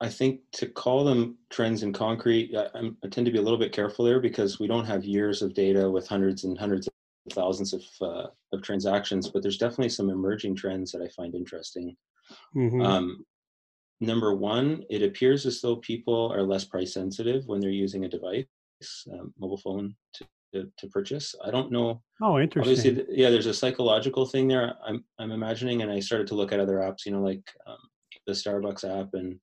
I 0.00 0.08
think 0.08 0.40
to 0.52 0.66
call 0.66 1.04
them 1.04 1.36
trends 1.50 1.82
in 1.82 1.92
concrete, 1.92 2.54
I, 2.56 2.90
I, 3.02 3.08
tend 3.08 3.26
to 3.26 3.32
be 3.32 3.38
a 3.38 3.42
little 3.42 3.58
bit 3.58 3.72
careful 3.72 4.04
there 4.04 4.20
because 4.20 4.58
we 4.58 4.66
don't 4.66 4.84
have 4.84 5.04
years 5.04 5.40
of 5.40 5.54
data 5.54 5.88
with 5.88 6.08
hundreds 6.08 6.44
and 6.44 6.58
hundreds 6.58 6.86
of 6.86 6.92
thousands 7.32 7.72
of 7.72 7.82
uh, 8.02 8.26
of 8.52 8.62
transactions. 8.62 9.30
But 9.30 9.42
there's 9.42 9.58
definitely 9.58 9.90
some 9.90 10.10
emerging 10.10 10.56
trends 10.56 10.92
that 10.92 11.02
I 11.02 11.08
find 11.08 11.34
interesting. 11.34 11.96
Mm-hmm. 12.54 12.82
Um, 12.82 13.24
number 14.00 14.34
one, 14.34 14.84
it 14.90 15.02
appears 15.02 15.46
as 15.46 15.60
though 15.60 15.76
people 15.76 16.32
are 16.32 16.42
less 16.42 16.64
price 16.64 16.94
sensitive 16.94 17.46
when 17.46 17.60
they're 17.60 17.70
using 17.70 18.04
a 18.04 18.08
device, 18.08 18.46
um, 19.12 19.32
mobile 19.38 19.58
phone 19.58 19.94
to, 20.14 20.26
to, 20.52 20.70
to, 20.78 20.88
purchase. 20.88 21.34
I 21.44 21.50
don't 21.50 21.72
know. 21.72 22.02
Oh, 22.22 22.38
interesting. 22.38 22.76
Obviously, 22.90 23.16
yeah, 23.16 23.30
there's 23.30 23.46
a 23.46 23.54
psychological 23.54 24.26
thing 24.26 24.48
there. 24.48 24.74
I'm 24.86 25.04
I'm 25.18 25.32
imagining, 25.32 25.82
and 25.82 25.90
I 25.90 26.00
started 26.00 26.26
to 26.28 26.34
look 26.34 26.52
at 26.52 26.60
other 26.60 26.76
apps, 26.76 27.06
you 27.06 27.12
know, 27.12 27.22
like 27.22 27.42
um, 27.66 27.78
the 28.26 28.32
Starbucks 28.32 28.84
app 28.84 29.10
and 29.14 29.38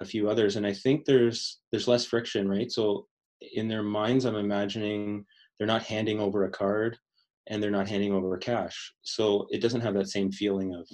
a 0.00 0.04
few 0.04 0.28
others, 0.28 0.56
and 0.56 0.66
I 0.66 0.72
think 0.72 1.04
there's 1.04 1.60
there's 1.70 1.88
less 1.88 2.04
friction, 2.04 2.48
right? 2.48 2.70
So 2.70 3.06
in 3.54 3.68
their 3.68 3.82
minds, 3.82 4.24
I'm 4.24 4.36
imagining 4.36 5.24
they're 5.58 5.66
not 5.66 5.84
handing 5.84 6.20
over 6.20 6.44
a 6.44 6.50
card 6.50 6.98
and 7.48 7.62
they're 7.62 7.70
not 7.70 7.88
handing 7.88 8.12
over 8.12 8.36
cash, 8.38 8.92
so 9.02 9.46
it 9.50 9.60
doesn't 9.60 9.82
have 9.82 9.94
that 9.94 10.08
same 10.08 10.32
feeling 10.32 10.74
of 10.74 10.88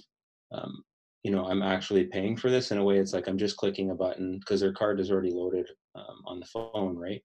um, 0.53 0.83
you 1.23 1.31
know 1.31 1.45
i'm 1.47 1.63
actually 1.63 2.05
paying 2.05 2.37
for 2.37 2.51
this 2.51 2.71
in 2.71 2.79
a 2.79 2.85
way 2.85 2.99
it's 2.99 3.13
like 3.13 3.27
i'm 3.27 3.39
just 3.39 3.57
clicking 3.57 3.91
a 3.91 3.95
button 3.95 4.39
because 4.39 4.61
their 4.61 4.73
card 4.73 5.01
is 5.01 5.11
already 5.11 5.33
loaded 5.33 5.69
um, 5.95 6.23
on 6.27 6.41
the 6.41 6.47
phone 6.47 6.97
right? 6.97 7.23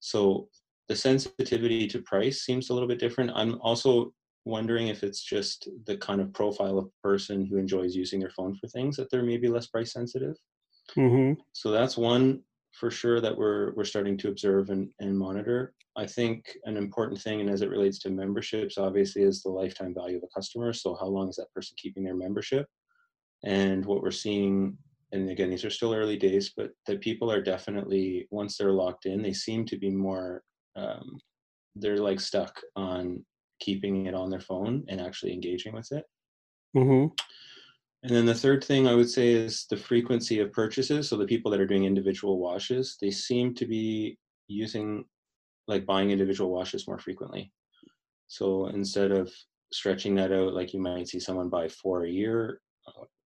So 0.00 0.48
the 0.88 0.96
sensitivity 0.96 1.86
to 1.88 2.02
price 2.02 2.42
seems 2.42 2.70
a 2.70 2.74
little 2.74 2.88
bit 2.88 2.98
different. 2.98 3.30
I'm 3.34 3.60
also 3.60 4.12
wondering 4.44 4.88
if 4.88 5.04
it's 5.04 5.22
just 5.22 5.68
the 5.86 5.96
kind 5.98 6.20
of 6.20 6.32
profile 6.32 6.78
of 6.78 6.90
person 7.02 7.44
who 7.44 7.58
enjoys 7.58 7.94
using 7.94 8.18
their 8.20 8.30
phone 8.30 8.56
for 8.56 8.66
things 8.68 8.96
that 8.96 9.10
they're 9.10 9.22
maybe 9.22 9.48
less 9.48 9.66
price 9.66 9.92
sensitive. 9.92 10.36
Mm-hmm. 10.96 11.40
so 11.52 11.70
that's 11.70 11.96
one 11.96 12.42
for 12.72 12.90
sure 12.90 13.20
that 13.20 13.36
we're 13.36 13.72
we're 13.74 13.84
starting 13.84 14.18
to 14.18 14.28
observe 14.28 14.70
and, 14.70 14.88
and 14.98 15.16
monitor. 15.16 15.72
I 15.96 16.04
think 16.04 16.56
an 16.64 16.76
important 16.76 17.20
thing 17.20 17.40
and 17.40 17.48
as 17.48 17.62
it 17.62 17.70
relates 17.70 18.00
to 18.00 18.10
memberships 18.10 18.76
obviously 18.76 19.22
is 19.22 19.40
the 19.42 19.50
lifetime 19.50 19.94
value 19.94 20.16
of 20.16 20.24
a 20.24 20.34
customer. 20.34 20.72
So 20.72 20.96
how 20.98 21.06
long 21.06 21.28
is 21.28 21.36
that 21.36 21.52
person 21.54 21.76
keeping 21.80 22.02
their 22.02 22.16
membership 22.16 22.66
and 23.44 23.84
what 23.84 24.02
we're 24.02 24.10
seeing, 24.10 24.76
and 25.12 25.30
again, 25.30 25.50
these 25.50 25.64
are 25.64 25.70
still 25.70 25.94
early 25.94 26.16
days, 26.16 26.52
but 26.56 26.70
that 26.86 27.00
people 27.00 27.30
are 27.30 27.42
definitely, 27.42 28.28
once 28.30 28.56
they're 28.56 28.72
locked 28.72 29.06
in, 29.06 29.22
they 29.22 29.32
seem 29.32 29.64
to 29.66 29.76
be 29.76 29.90
more, 29.90 30.42
um, 30.76 31.18
they're 31.76 31.98
like 31.98 32.20
stuck 32.20 32.60
on 32.76 33.24
keeping 33.60 34.06
it 34.06 34.14
on 34.14 34.30
their 34.30 34.40
phone 34.40 34.84
and 34.88 35.00
actually 35.00 35.32
engaging 35.32 35.72
with 35.72 35.90
it. 35.92 36.04
Mm-hmm. 36.76 37.08
And 38.02 38.16
then 38.16 38.24
the 38.24 38.34
third 38.34 38.64
thing 38.64 38.86
I 38.86 38.94
would 38.94 39.10
say 39.10 39.32
is 39.32 39.66
the 39.68 39.76
frequency 39.76 40.40
of 40.40 40.52
purchases. 40.52 41.08
So 41.08 41.16
the 41.16 41.26
people 41.26 41.50
that 41.50 41.60
are 41.60 41.66
doing 41.66 41.84
individual 41.84 42.38
washes, 42.38 42.96
they 43.00 43.10
seem 43.10 43.54
to 43.56 43.66
be 43.66 44.16
using, 44.48 45.04
like 45.68 45.84
buying 45.84 46.10
individual 46.10 46.50
washes 46.50 46.88
more 46.88 46.98
frequently. 46.98 47.52
So 48.28 48.68
instead 48.68 49.10
of 49.10 49.30
stretching 49.72 50.14
that 50.14 50.32
out, 50.32 50.54
like 50.54 50.72
you 50.72 50.80
might 50.80 51.08
see 51.08 51.20
someone 51.20 51.50
buy 51.50 51.68
four 51.68 52.04
a 52.04 52.10
year, 52.10 52.60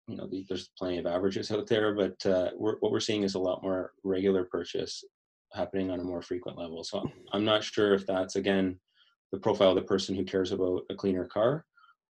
you 0.06 0.16
know, 0.16 0.28
there's 0.49 0.70
plenty 0.78 0.99
of 0.99 1.06
averages 1.06 1.50
out 1.50 1.66
there, 1.66 1.94
but 1.94 2.26
uh, 2.26 2.50
we're, 2.56 2.76
what 2.80 2.92
we're 2.92 3.00
seeing 3.00 3.23
is 3.23 3.34
a 3.34 3.40
lot 3.40 3.62
more 3.62 3.92
regular 4.02 4.44
purchase 4.44 5.02
happening 5.52 5.90
on 5.90 6.00
a 6.00 6.04
more 6.04 6.23
frequent 6.23 6.58
level. 6.58 6.84
So 6.84 7.04
I'm 7.32 7.44
not 7.44 7.64
sure 7.64 7.94
if 7.94 8.06
that's 8.06 8.37
again 8.37 8.78
the 9.32 9.38
profile 9.38 9.70
of 9.70 9.76
the 9.76 9.82
person 9.82 10.14
who 10.14 10.25
cares 10.25 10.52
about 10.52 10.82
a 10.90 10.94
cleaner 10.94 11.26
car, 11.26 11.64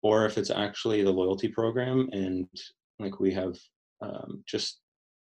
or 0.02 0.26
if 0.26 0.38
it's 0.38 0.50
actually 0.50 1.02
the 1.02 1.10
loyalty 1.10 1.48
program 1.48 2.08
and 2.12 2.46
like 2.98 3.20
we 3.20 3.32
have 3.32 3.56
um, 4.02 4.42
just 4.46 4.80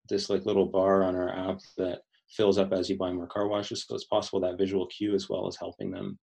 this 0.10 0.30
like 0.30 0.46
little 0.46 0.66
bar 0.66 1.04
on 1.04 1.16
our 1.16 1.30
app 1.30 1.60
that 1.78 2.00
fills 2.30 2.58
up 2.58 2.74
as 2.74 2.90
you 2.90 2.98
buy 2.98 3.12
more 3.12 3.28
car 3.28 3.48
washes. 3.48 3.86
So 3.88 3.96
it's 3.96 4.06
possible 4.06 4.40
that 4.42 4.58
visual 4.58 4.88
cue 4.88 5.16
as 5.16 5.30
well 5.30 5.48
is 5.48 5.58
helping 5.58 5.92
them 5.92 6.18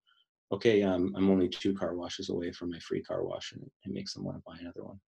okay, 0.52 0.82
um, 0.82 1.12
I'm 1.16 1.30
only 1.30 1.48
two 1.48 1.74
car 1.74 1.94
washes 1.94 2.30
away 2.30 2.52
from 2.52 2.70
my 2.70 2.78
free 2.78 3.02
car 3.02 3.24
wash, 3.24 3.52
and 3.52 3.62
it 3.84 3.92
makes 3.92 4.14
them 4.14 4.24
want 4.24 4.36
to 4.38 4.42
buy 4.46 4.56
another 4.60 4.84
one. 4.84 5.00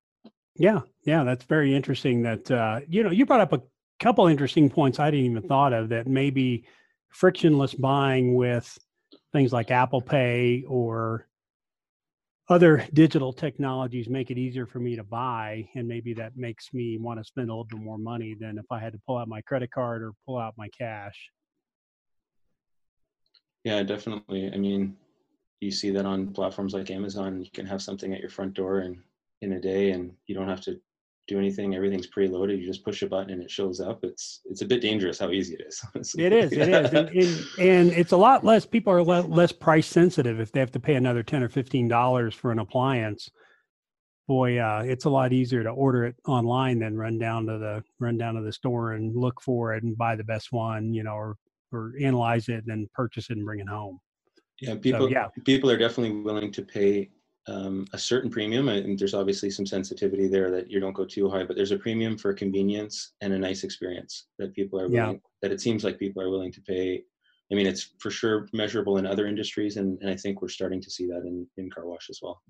Yeah, 0.59 0.81
yeah, 1.05 1.25
that's 1.25 1.45
very 1.45 1.75
interesting. 1.75 2.23
That 2.23 2.51
uh, 2.51 2.81
you 2.89 3.03
know, 3.03 3.11
you 3.11 3.27
brought 3.27 3.41
up 3.41 3.53
a 3.53 3.63
couple 4.01 4.27
interesting 4.27 4.71
points 4.71 4.99
I 4.99 5.11
didn't 5.11 5.27
even 5.27 5.43
thought 5.43 5.73
of. 5.73 5.91
That 5.91 6.07
maybe 6.07 6.67
frictionless 7.09 7.75
buying 7.75 8.35
with 8.35 8.77
things 9.33 9.53
like 9.53 9.71
Apple 9.71 10.01
Pay 10.01 10.65
or 10.67 11.27
other 12.49 12.87
digital 12.93 13.33
technologies 13.33 14.09
make 14.09 14.31
it 14.31 14.39
easier 14.39 14.67
for 14.67 14.79
me 14.79 14.97
to 14.97 15.05
buy, 15.05 15.69
and 15.75 15.87
maybe 15.87 16.15
that 16.15 16.37
makes 16.37 16.73
me 16.73 16.99
want 16.99 17.21
to 17.21 17.25
spend 17.25 17.51
a 17.51 17.53
little 17.53 17.65
bit 17.65 17.81
more 17.81 17.99
money 17.99 18.35
than 18.39 18.59
if 18.59 18.67
I 18.71 18.79
had 18.79 18.93
to 18.93 19.01
pull 19.07 19.19
out 19.19 19.29
my 19.29 19.43
credit 19.43 19.71
card 19.71 20.03
or 20.03 20.13
pull 20.27 20.39
out 20.39 20.55
my 20.57 20.69
cash. 20.69 21.31
Yeah, 23.65 23.83
definitely. 23.83 24.51
I 24.53 24.57
mean, 24.59 24.97
you 25.61 25.71
see 25.71 25.91
that 25.91 26.07
on 26.07 26.29
platforms 26.29 26.73
like 26.73 26.91
Amazon. 26.91 27.43
You 27.43 27.51
can 27.51 27.67
have 27.67 27.83
something 27.83 28.15
at 28.15 28.21
your 28.21 28.31
front 28.31 28.55
door 28.55 28.79
and 28.79 28.99
in 29.43 29.52
a 29.52 29.61
day, 29.61 29.90
and 29.90 30.12
you 30.26 30.35
don't 30.35 30.49
have 30.49 30.61
to 30.62 30.81
do 31.28 31.38
anything. 31.38 31.75
Everything's 31.75 32.07
preloaded. 32.07 32.61
You 32.61 32.66
just 32.66 32.85
push 32.85 33.02
a 33.02 33.07
button 33.07 33.33
and 33.33 33.43
it 33.43 33.50
shows 33.50 33.81
up. 33.81 34.00
It's 34.05 34.40
it's 34.45 34.62
a 34.62 34.66
bit 34.66 34.81
dangerous 34.81 35.19
how 35.19 35.31
easy 35.31 35.55
it 35.55 35.62
is. 35.66 35.85
Honestly. 35.95 36.25
It 36.25 36.33
is. 36.33 36.52
It 36.52 36.69
is, 36.69 36.93
and, 36.93 37.09
and, 37.09 37.47
and, 37.59 37.93
it's 37.93 38.12
a 38.12 38.16
lot 38.16 38.45
less. 38.45 38.64
People 38.64 38.93
are 38.93 39.02
less 39.02 39.52
price 39.52 39.87
sensitive 39.87 40.40
if 40.40 40.52
they 40.52 40.61
have 40.61 40.73
to 40.73 40.81
pay 40.81 40.95
another 40.95 41.23
ten 41.23 41.43
or 41.43 41.49
fifteen 41.49 41.88
dollars 41.88 42.35
for 42.35 42.52
an 42.52 42.59
appliance. 42.59 43.28
Boy, 44.28 44.59
uh, 44.59 44.83
it's 44.85 45.05
a 45.05 45.11
lot 45.11 45.33
easier 45.33 45.62
to 45.62 45.71
order 45.71 46.05
it 46.05 46.16
online 46.26 46.81
than 46.81 46.97
run 46.97 47.19
down 47.19 47.47
to 47.47 47.59
the 47.59 47.85
run 48.00 48.19
down 48.19 48.35
to 48.35 48.43
the 48.43 48.52
store 48.52 48.93
and 48.93 49.14
look 49.16 49.40
for 49.40 49.75
it 49.75 49.85
and 49.85 49.97
buy 49.97 50.16
the 50.16 50.25
best 50.25 50.49
one, 50.50 50.93
you 50.93 51.02
know, 51.02 51.14
or 51.14 51.37
or 51.73 51.93
analyze 52.00 52.49
it 52.49 52.59
and 52.59 52.66
then 52.66 52.88
purchase 52.95 53.31
it 53.31 53.37
and 53.37 53.45
bring 53.45 53.61
it 53.61 53.69
home. 53.69 53.99
Yeah, 54.61 54.76
people 54.76 55.00
so, 55.00 55.09
yeah. 55.09 55.28
people 55.45 55.71
are 55.71 55.76
definitely 55.76 56.23
willing 56.23 56.50
to 56.52 56.62
pay 56.62 57.11
um, 57.49 57.87
a 57.93 57.99
certain 57.99 58.31
premium, 58.31 58.69
and 58.69 58.99
there's 58.99 59.15
obviously 59.15 59.50
some 59.50 59.67
sensitivity 59.67 60.26
there 60.26 60.50
that 60.50 60.71
you 60.71 60.81
don't 60.81 60.93
go 60.93 61.05
too 61.05 61.31
high, 61.31 61.45
but 61.45 61.57
there's 61.57 61.71
a 61.71 61.79
premium 61.79 62.19
for 62.19 62.33
convenience 62.33 63.12
and 63.21 63.33
a 63.33 63.38
nice 63.38 63.62
experience 63.62 64.26
that 64.38 64.55
people 64.55 64.81
are 64.81 64.88
willing, 64.88 65.15
yeah. 65.15 65.31
that 65.43 65.53
it 65.53 65.61
seems 65.61 65.85
like 65.85 65.99
people 65.99 66.23
are 66.23 66.31
willing 66.31 66.53
to 66.53 66.61
pay. 66.62 67.03
I 67.53 67.55
mean, 67.55 67.67
it's 67.67 67.93
for 68.00 68.11
sure 68.11 68.49
measurable 68.53 68.99
in 68.99 69.07
other 69.07 69.26
industries, 69.26 69.76
and, 69.76 69.97
and 70.00 70.11
I 70.11 70.17
think 70.17 70.43
we're 70.43 70.49
starting 70.49 70.81
to 70.83 70.91
see 70.91 71.07
that 71.07 71.23
in, 71.25 71.47
in 71.57 71.71
car 71.71 71.87
wash 71.87 72.11
as 72.11 72.19
well. 72.21 72.43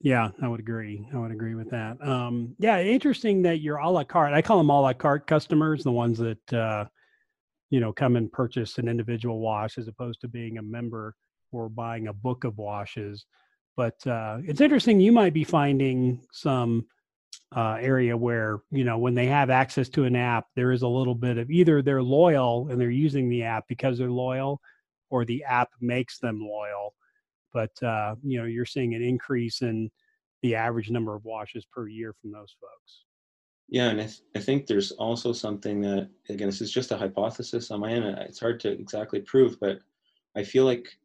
Yeah, 0.00 0.28
I 0.40 0.46
would 0.46 0.60
agree. 0.60 1.04
I 1.12 1.18
would 1.18 1.32
agree 1.32 1.56
with 1.56 1.70
that. 1.70 2.00
Um, 2.00 2.54
yeah, 2.60 2.80
interesting 2.80 3.42
that 3.42 3.60
you're 3.60 3.78
a 3.78 3.90
la 3.90 4.04
carte. 4.04 4.32
I 4.32 4.42
call 4.42 4.58
them 4.58 4.70
a 4.70 4.80
la 4.80 4.92
carte 4.92 5.26
customers, 5.26 5.82
the 5.82 5.90
ones 5.90 6.18
that 6.18 6.52
uh, 6.52 6.84
you 7.70 7.80
know 7.80 7.92
come 7.92 8.14
and 8.14 8.30
purchase 8.30 8.78
an 8.78 8.86
individual 8.88 9.40
wash 9.40 9.76
as 9.76 9.88
opposed 9.88 10.20
to 10.20 10.28
being 10.28 10.58
a 10.58 10.62
member 10.62 11.16
or 11.50 11.68
buying 11.68 12.06
a 12.06 12.12
book 12.12 12.44
of 12.44 12.58
washes. 12.58 13.26
But 13.78 14.04
uh, 14.08 14.38
it's 14.42 14.60
interesting. 14.60 14.98
You 14.98 15.12
might 15.12 15.32
be 15.32 15.44
finding 15.44 16.26
some 16.32 16.86
uh, 17.54 17.76
area 17.80 18.16
where 18.16 18.58
you 18.72 18.82
know 18.82 18.98
when 18.98 19.14
they 19.14 19.26
have 19.26 19.50
access 19.50 19.88
to 19.90 20.02
an 20.02 20.16
app, 20.16 20.46
there 20.56 20.72
is 20.72 20.82
a 20.82 20.88
little 20.88 21.14
bit 21.14 21.38
of 21.38 21.48
either 21.48 21.80
they're 21.80 22.02
loyal 22.02 22.66
and 22.68 22.80
they're 22.80 22.90
using 22.90 23.28
the 23.28 23.44
app 23.44 23.66
because 23.68 23.96
they're 23.96 24.10
loyal, 24.10 24.60
or 25.10 25.24
the 25.24 25.44
app 25.44 25.68
makes 25.80 26.18
them 26.18 26.40
loyal. 26.40 26.92
But 27.52 27.80
uh, 27.80 28.16
you 28.24 28.40
know 28.40 28.46
you're 28.46 28.66
seeing 28.66 28.96
an 28.96 29.02
increase 29.02 29.62
in 29.62 29.92
the 30.42 30.56
average 30.56 30.90
number 30.90 31.14
of 31.14 31.24
washes 31.24 31.64
per 31.64 31.86
year 31.86 32.12
from 32.20 32.32
those 32.32 32.56
folks. 32.60 33.04
Yeah, 33.68 33.90
and 33.90 34.00
I, 34.00 34.06
th- 34.06 34.22
I 34.34 34.40
think 34.40 34.66
there's 34.66 34.90
also 34.90 35.32
something 35.32 35.80
that 35.82 36.10
again 36.28 36.48
this 36.48 36.60
is 36.60 36.72
just 36.72 36.90
a 36.90 36.96
hypothesis 36.96 37.70
on 37.70 37.78
my 37.78 37.92
end. 37.92 38.06
It's 38.06 38.40
hard 38.40 38.58
to 38.58 38.72
exactly 38.72 39.20
prove, 39.20 39.60
but 39.60 39.78
I 40.34 40.42
feel 40.42 40.64
like 40.64 40.98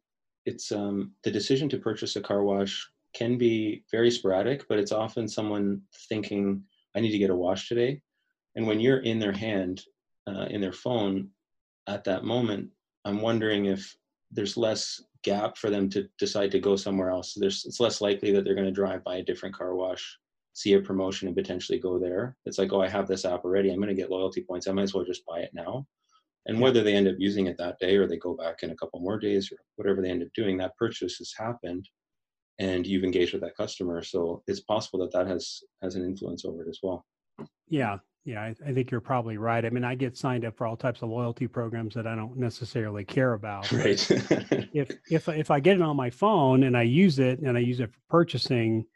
it's 0.46 0.72
um, 0.72 1.12
the 1.24 1.30
decision 1.30 1.68
to 1.70 1.78
purchase 1.78 2.16
a 2.16 2.20
car 2.20 2.42
wash 2.42 2.88
can 3.14 3.38
be 3.38 3.84
very 3.90 4.10
sporadic, 4.10 4.66
but 4.68 4.78
it's 4.78 4.92
often 4.92 5.28
someone 5.28 5.80
thinking, 6.08 6.62
I 6.96 7.00
need 7.00 7.12
to 7.12 7.18
get 7.18 7.30
a 7.30 7.36
wash 7.36 7.68
today. 7.68 8.00
And 8.56 8.66
when 8.66 8.80
you're 8.80 9.00
in 9.00 9.18
their 9.18 9.32
hand, 9.32 9.84
uh, 10.26 10.46
in 10.50 10.60
their 10.60 10.72
phone 10.72 11.28
at 11.86 12.04
that 12.04 12.24
moment, 12.24 12.70
I'm 13.04 13.20
wondering 13.20 13.66
if 13.66 13.96
there's 14.30 14.56
less 14.56 15.02
gap 15.22 15.56
for 15.56 15.70
them 15.70 15.88
to 15.90 16.08
decide 16.18 16.50
to 16.52 16.60
go 16.60 16.76
somewhere 16.76 17.10
else. 17.10 17.34
There's, 17.34 17.64
it's 17.64 17.80
less 17.80 18.00
likely 18.00 18.32
that 18.32 18.44
they're 18.44 18.54
going 18.54 18.66
to 18.66 18.72
drive 18.72 19.04
by 19.04 19.16
a 19.16 19.24
different 19.24 19.54
car 19.54 19.74
wash, 19.74 20.18
see 20.52 20.74
a 20.74 20.80
promotion, 20.80 21.28
and 21.28 21.36
potentially 21.36 21.78
go 21.78 21.98
there. 21.98 22.36
It's 22.46 22.58
like, 22.58 22.72
oh, 22.72 22.82
I 22.82 22.88
have 22.88 23.06
this 23.06 23.24
app 23.24 23.44
already. 23.44 23.70
I'm 23.70 23.78
going 23.78 23.88
to 23.88 23.94
get 23.94 24.10
loyalty 24.10 24.42
points. 24.42 24.66
I 24.66 24.72
might 24.72 24.82
as 24.82 24.94
well 24.94 25.04
just 25.04 25.26
buy 25.26 25.40
it 25.40 25.50
now 25.54 25.86
and 26.46 26.60
whether 26.60 26.82
they 26.82 26.94
end 26.94 27.08
up 27.08 27.16
using 27.18 27.46
it 27.46 27.56
that 27.58 27.78
day 27.78 27.96
or 27.96 28.06
they 28.06 28.18
go 28.18 28.34
back 28.34 28.62
in 28.62 28.70
a 28.70 28.76
couple 28.76 29.00
more 29.00 29.18
days 29.18 29.50
or 29.50 29.58
whatever 29.76 30.02
they 30.02 30.10
end 30.10 30.22
up 30.22 30.28
doing 30.34 30.56
that 30.58 30.76
purchase 30.76 31.16
has 31.16 31.32
happened 31.36 31.88
and 32.58 32.86
you've 32.86 33.04
engaged 33.04 33.32
with 33.32 33.42
that 33.42 33.56
customer. 33.56 34.02
So 34.02 34.42
it's 34.46 34.60
possible 34.60 35.00
that 35.00 35.12
that 35.12 35.26
has 35.26 35.60
has 35.82 35.96
an 35.96 36.04
influence 36.04 36.44
over 36.44 36.62
it 36.62 36.68
as 36.68 36.78
well. 36.82 37.04
Yeah. 37.68 37.98
Yeah. 38.24 38.42
I, 38.42 38.54
I, 38.66 38.72
think 38.72 38.90
you're 38.90 39.00
probably 39.00 39.38
right. 39.38 39.64
I 39.64 39.70
mean 39.70 39.84
i 39.84 39.94
get 39.94 40.16
signed 40.16 40.44
up 40.44 40.56
for 40.56 40.66
all 40.66 40.76
types 40.76 41.02
of 41.02 41.08
loyalty 41.08 41.46
programs 41.46 41.94
that 41.94 42.06
i 42.06 42.14
don't 42.14 42.36
necessarily 42.36 43.04
care 43.04 43.32
about 43.32 43.70
right. 43.72 44.10
if 44.72 44.90
if 45.10 45.28
if 45.28 45.50
i 45.50 45.60
get 45.60 45.76
it 45.76 45.82
on 45.82 45.96
my 45.96 46.10
phone 46.10 46.62
and 46.62 46.76
i 46.76 46.82
use 46.82 47.18
it 47.18 47.40
and 47.40 47.56
i 47.56 47.60
use 47.60 47.80
it 47.80 47.92
for 47.92 48.00
purchasing 48.08 48.86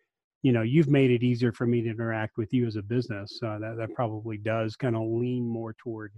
you 0.43 0.53
know 0.53 0.63
you've 0.63 0.89
made 0.89 1.11
it 1.11 1.23
easier 1.23 1.53
for 1.53 1.67
me 1.67 1.83
to 1.83 1.91
interact 1.91 2.37
with 2.37 2.53
you 2.53 2.67
as 2.67 2.77
a 2.77 2.83
business. 2.83 3.39
So 3.41 3.59
that 3.61 3.77
that 3.77 3.95
probably 3.95 4.39
does 4.39 4.77
kind 4.77 4.97
of 4.97 5.03
lean 5.03 5.47
more 5.47 5.75
toward 5.75 6.13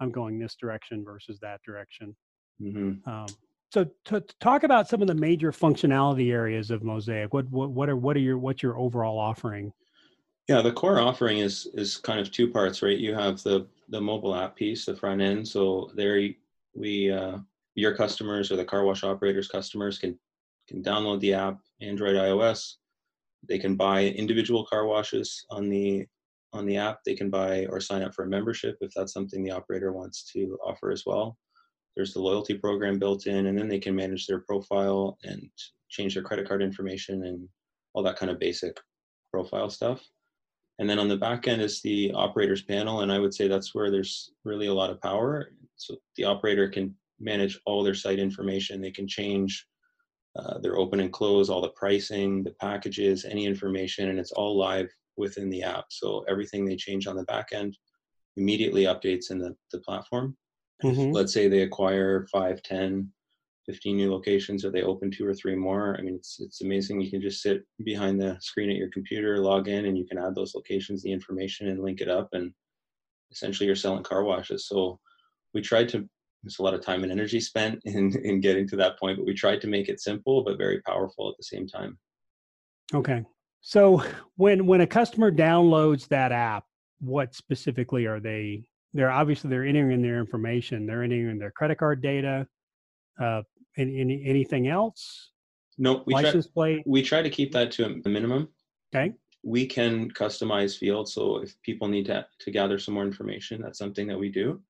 I'm 0.00 0.10
going 0.10 0.38
this 0.38 0.56
direction 0.56 1.04
versus 1.04 1.38
that 1.40 1.60
direction. 1.64 2.14
Mm-hmm. 2.60 3.08
Um, 3.08 3.26
so 3.72 3.84
to, 4.06 4.20
to, 4.20 4.34
talk 4.40 4.62
about 4.62 4.88
some 4.88 5.02
of 5.02 5.08
the 5.08 5.14
major 5.14 5.52
functionality 5.52 6.32
areas 6.32 6.70
of 6.70 6.82
Mosaic, 6.82 7.34
what, 7.34 7.50
what 7.50 7.70
what 7.70 7.88
are 7.88 7.96
what 7.96 8.16
are 8.16 8.20
your 8.20 8.38
what's 8.38 8.62
your 8.62 8.78
overall 8.78 9.18
offering? 9.18 9.72
Yeah, 10.48 10.62
the 10.62 10.72
core 10.72 11.00
offering 11.00 11.38
is 11.38 11.66
is 11.74 11.96
kind 11.96 12.20
of 12.20 12.30
two 12.30 12.50
parts, 12.50 12.82
right? 12.82 12.96
You 12.96 13.14
have 13.14 13.42
the 13.42 13.66
the 13.88 14.00
mobile 14.00 14.34
app 14.34 14.56
piece, 14.56 14.84
the 14.86 14.96
front 14.96 15.20
end. 15.20 15.46
So 15.46 15.90
there 15.94 16.28
we 16.74 17.10
uh, 17.10 17.38
your 17.74 17.94
customers 17.94 18.50
or 18.50 18.56
the 18.56 18.64
car 18.64 18.84
wash 18.84 19.04
operators 19.04 19.48
customers 19.48 19.98
can 19.98 20.18
can 20.68 20.82
download 20.82 21.20
the 21.20 21.34
app, 21.34 21.58
Android, 21.80 22.16
iOS. 22.16 22.76
They 23.48 23.58
can 23.58 23.76
buy 23.76 24.04
individual 24.04 24.64
car 24.64 24.86
washes 24.86 25.44
on 25.50 25.68
the 25.68 26.06
on 26.52 26.66
the 26.66 26.76
app. 26.76 27.00
They 27.04 27.14
can 27.14 27.30
buy 27.30 27.66
or 27.66 27.80
sign 27.80 28.02
up 28.02 28.14
for 28.14 28.24
a 28.24 28.28
membership 28.28 28.76
if 28.80 28.92
that's 28.94 29.12
something 29.12 29.42
the 29.42 29.50
operator 29.50 29.92
wants 29.92 30.30
to 30.32 30.58
offer 30.64 30.90
as 30.90 31.04
well. 31.06 31.36
There's 31.94 32.12
the 32.12 32.20
loyalty 32.20 32.54
program 32.54 32.98
built 32.98 33.26
in, 33.26 33.46
and 33.46 33.58
then 33.58 33.68
they 33.68 33.78
can 33.78 33.96
manage 33.96 34.26
their 34.26 34.40
profile 34.40 35.18
and 35.24 35.48
change 35.88 36.14
their 36.14 36.22
credit 36.22 36.46
card 36.46 36.62
information 36.62 37.24
and 37.24 37.48
all 37.94 38.02
that 38.02 38.16
kind 38.16 38.30
of 38.30 38.38
basic 38.38 38.78
profile 39.32 39.70
stuff. 39.70 40.02
And 40.78 40.88
then 40.88 40.98
on 40.98 41.08
the 41.08 41.16
back 41.16 41.48
end 41.48 41.62
is 41.62 41.80
the 41.80 42.12
operators 42.12 42.62
panel, 42.62 43.00
and 43.00 43.10
I 43.10 43.18
would 43.18 43.32
say 43.32 43.48
that's 43.48 43.74
where 43.74 43.90
there's 43.90 44.32
really 44.44 44.66
a 44.66 44.74
lot 44.74 44.90
of 44.90 45.00
power. 45.00 45.50
So 45.76 45.96
the 46.16 46.24
operator 46.24 46.68
can 46.68 46.94
manage 47.18 47.58
all 47.64 47.82
their 47.82 47.94
site 47.94 48.18
information. 48.18 48.82
They 48.82 48.90
can 48.90 49.08
change 49.08 49.66
uh, 50.38 50.58
their 50.58 50.76
open 50.76 51.00
and 51.00 51.12
close, 51.12 51.48
all 51.48 51.62
the 51.62 51.70
pricing, 51.70 52.42
the 52.42 52.50
packages, 52.60 53.24
any 53.24 53.46
information, 53.46 54.10
and 54.10 54.18
it's 54.18 54.32
all 54.32 54.58
live 54.58 54.90
within 55.16 55.50
the 55.50 55.62
app. 55.62 55.86
So 55.90 56.24
everything 56.28 56.64
they 56.64 56.76
change 56.76 57.06
on 57.06 57.16
the 57.16 57.24
back 57.24 57.48
end 57.52 57.76
immediately 58.36 58.84
updates 58.84 59.30
in 59.30 59.38
the, 59.38 59.56
the 59.72 59.80
platform. 59.80 60.36
Mm-hmm. 60.84 61.12
Let's 61.12 61.32
say 61.32 61.48
they 61.48 61.62
acquire 61.62 62.26
5, 62.30 62.62
10, 62.62 63.10
15 63.66 63.96
new 63.96 64.12
locations 64.12 64.64
or 64.64 64.70
they 64.70 64.82
open 64.82 65.10
two 65.10 65.26
or 65.26 65.34
three 65.34 65.56
more. 65.56 65.96
I 65.98 66.02
mean, 66.02 66.14
it's, 66.14 66.38
it's 66.40 66.62
amazing. 66.62 67.00
You 67.00 67.10
can 67.10 67.20
just 67.20 67.42
sit 67.42 67.62
behind 67.82 68.20
the 68.20 68.36
screen 68.40 68.70
at 68.70 68.76
your 68.76 68.90
computer, 68.90 69.38
log 69.38 69.68
in, 69.68 69.86
and 69.86 69.98
you 69.98 70.06
can 70.06 70.18
add 70.18 70.34
those 70.34 70.54
locations, 70.54 71.02
the 71.02 71.12
information, 71.12 71.68
and 71.68 71.82
link 71.82 72.00
it 72.00 72.08
up. 72.08 72.28
And 72.32 72.52
essentially, 73.32 73.66
you're 73.66 73.76
selling 73.76 74.04
car 74.04 74.22
washes. 74.22 74.68
So 74.68 75.00
we 75.52 75.62
tried 75.62 75.88
to, 75.90 76.08
there's 76.42 76.58
a 76.60 76.62
lot 76.62 76.74
of 76.74 76.82
time 76.82 77.02
and 77.02 77.10
energy 77.10 77.40
spent 77.40 77.80
in, 77.84 78.16
in 78.22 78.40
getting 78.40 78.68
to 78.68 78.76
that 78.76 78.98
point, 78.98 79.18
but 79.18 79.26
we 79.26 79.34
tried 79.34 79.60
to 79.62 79.68
make 79.68 79.88
it 79.88 80.00
simple 80.00 80.44
but 80.44 80.58
very 80.58 80.80
powerful 80.82 81.28
at 81.28 81.36
the 81.36 81.44
same 81.44 81.66
time. 81.66 81.98
Okay. 82.94 83.24
So 83.66 84.00
when 84.36 84.64
when 84.64 84.80
a 84.80 84.86
customer 84.86 85.32
downloads 85.32 86.06
that 86.08 86.30
app, 86.30 86.66
what 87.00 87.34
specifically 87.34 88.06
are 88.06 88.20
they? 88.20 88.62
They're 88.94 89.10
obviously 89.10 89.50
they're 89.50 89.64
entering 89.64 90.02
their 90.02 90.20
information. 90.20 90.86
They're 90.86 91.02
entering 91.02 91.40
their 91.40 91.50
credit 91.50 91.76
card 91.76 92.00
data. 92.00 92.46
Uh, 93.20 93.42
any, 93.76 94.00
any 94.00 94.22
anything 94.24 94.68
else? 94.68 95.32
No, 95.78 96.04
we 96.06 96.14
license 96.14 96.46
try, 96.46 96.52
plate. 96.52 96.82
We 96.86 97.02
try 97.02 97.22
to 97.22 97.28
keep 97.28 97.50
that 97.54 97.72
to 97.72 97.86
a 97.86 98.08
minimum. 98.08 98.50
Okay. 98.94 99.12
We 99.42 99.66
can 99.66 100.12
customize 100.12 100.78
fields, 100.78 101.12
so 101.12 101.38
if 101.38 101.60
people 101.62 101.88
need 101.88 102.06
to 102.06 102.24
to 102.38 102.50
gather 102.52 102.78
some 102.78 102.94
more 102.94 103.04
information, 103.04 103.60
that's 103.60 103.80
something 103.80 104.06
that 104.06 104.18
we 104.18 104.28
do. 104.28 104.62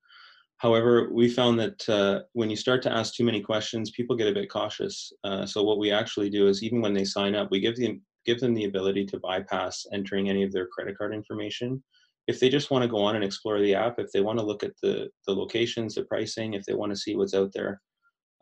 However, 0.57 1.09
we 1.13 1.29
found 1.29 1.59
that 1.59 1.87
uh, 1.87 2.21
when 2.33 2.49
you 2.49 2.55
start 2.55 2.81
to 2.81 2.91
ask 2.91 3.13
too 3.13 3.23
many 3.23 3.41
questions, 3.41 3.91
people 3.91 4.15
get 4.15 4.27
a 4.27 4.33
bit 4.33 4.49
cautious. 4.49 5.13
Uh, 5.23 5.45
so 5.45 5.61
what 5.61 5.77
we 5.77 5.91
actually 5.91 6.31
do 6.31 6.47
is 6.47 6.63
even 6.63 6.81
when 6.81 6.95
they 6.95 7.05
sign 7.05 7.35
up, 7.35 7.51
we 7.51 7.59
give 7.59 7.75
them 7.75 8.01
give 8.27 8.39
them 8.39 8.53
the 8.53 8.65
ability 8.65 9.05
to 9.05 9.19
bypass 9.19 9.87
entering 9.93 10.29
any 10.29 10.43
of 10.43 10.51
their 10.51 10.67
credit 10.67 10.97
card 10.97 11.15
information. 11.15 11.81
If 12.27 12.39
they 12.39 12.49
just 12.49 12.69
want 12.69 12.83
to 12.83 12.89
go 12.89 12.97
on 12.97 13.15
and 13.15 13.23
explore 13.23 13.59
the 13.59 13.73
app, 13.73 13.99
if 13.99 14.11
they 14.11 14.19
want 14.19 14.37
to 14.37 14.45
look 14.45 14.61
at 14.61 14.73
the, 14.83 15.09
the 15.25 15.33
locations, 15.33 15.95
the 15.95 16.03
pricing, 16.03 16.53
if 16.53 16.65
they 16.65 16.73
want 16.73 16.91
to 16.91 16.97
see 16.97 17.15
what's 17.15 17.33
out 17.33 17.51
there, 17.53 17.81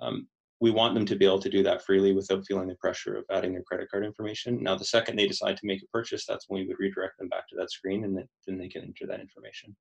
um, 0.01 0.27
we 0.60 0.72
want 0.72 0.96
them 0.96 1.06
to 1.06 1.15
be 1.15 1.25
able 1.25 1.39
to 1.39 1.50
do 1.50 1.62
that 1.62 1.86
freely 1.86 2.13
without 2.13 2.44
feeling 2.48 2.68
the 2.68 2.75
pressure 2.75 3.15
of 3.15 3.25
adding 3.32 3.54
their 3.54 3.62
credit 3.63 3.88
card 3.92 4.04
information. 4.04 4.63
Now, 4.63 4.75
the 4.75 4.86
second 4.86 5.18
they 5.18 5.27
decide 5.27 5.58
to 5.58 5.68
make 5.68 5.84
a 5.84 5.88
purchase, 5.94 6.25
that's 6.25 6.46
when 6.48 6.62
we 6.62 6.68
would 6.68 6.80
redirect 6.80 7.20
them 7.20 7.30
back 7.30 7.48
to 7.50 7.56
that 7.58 7.72
screen, 7.72 8.04
and 8.06 8.18
then, 8.18 8.27
then 8.48 8.58
they 8.58 8.68
can 8.68 8.82
enter 8.82 9.06
that 9.08 9.20
information. 9.20 9.75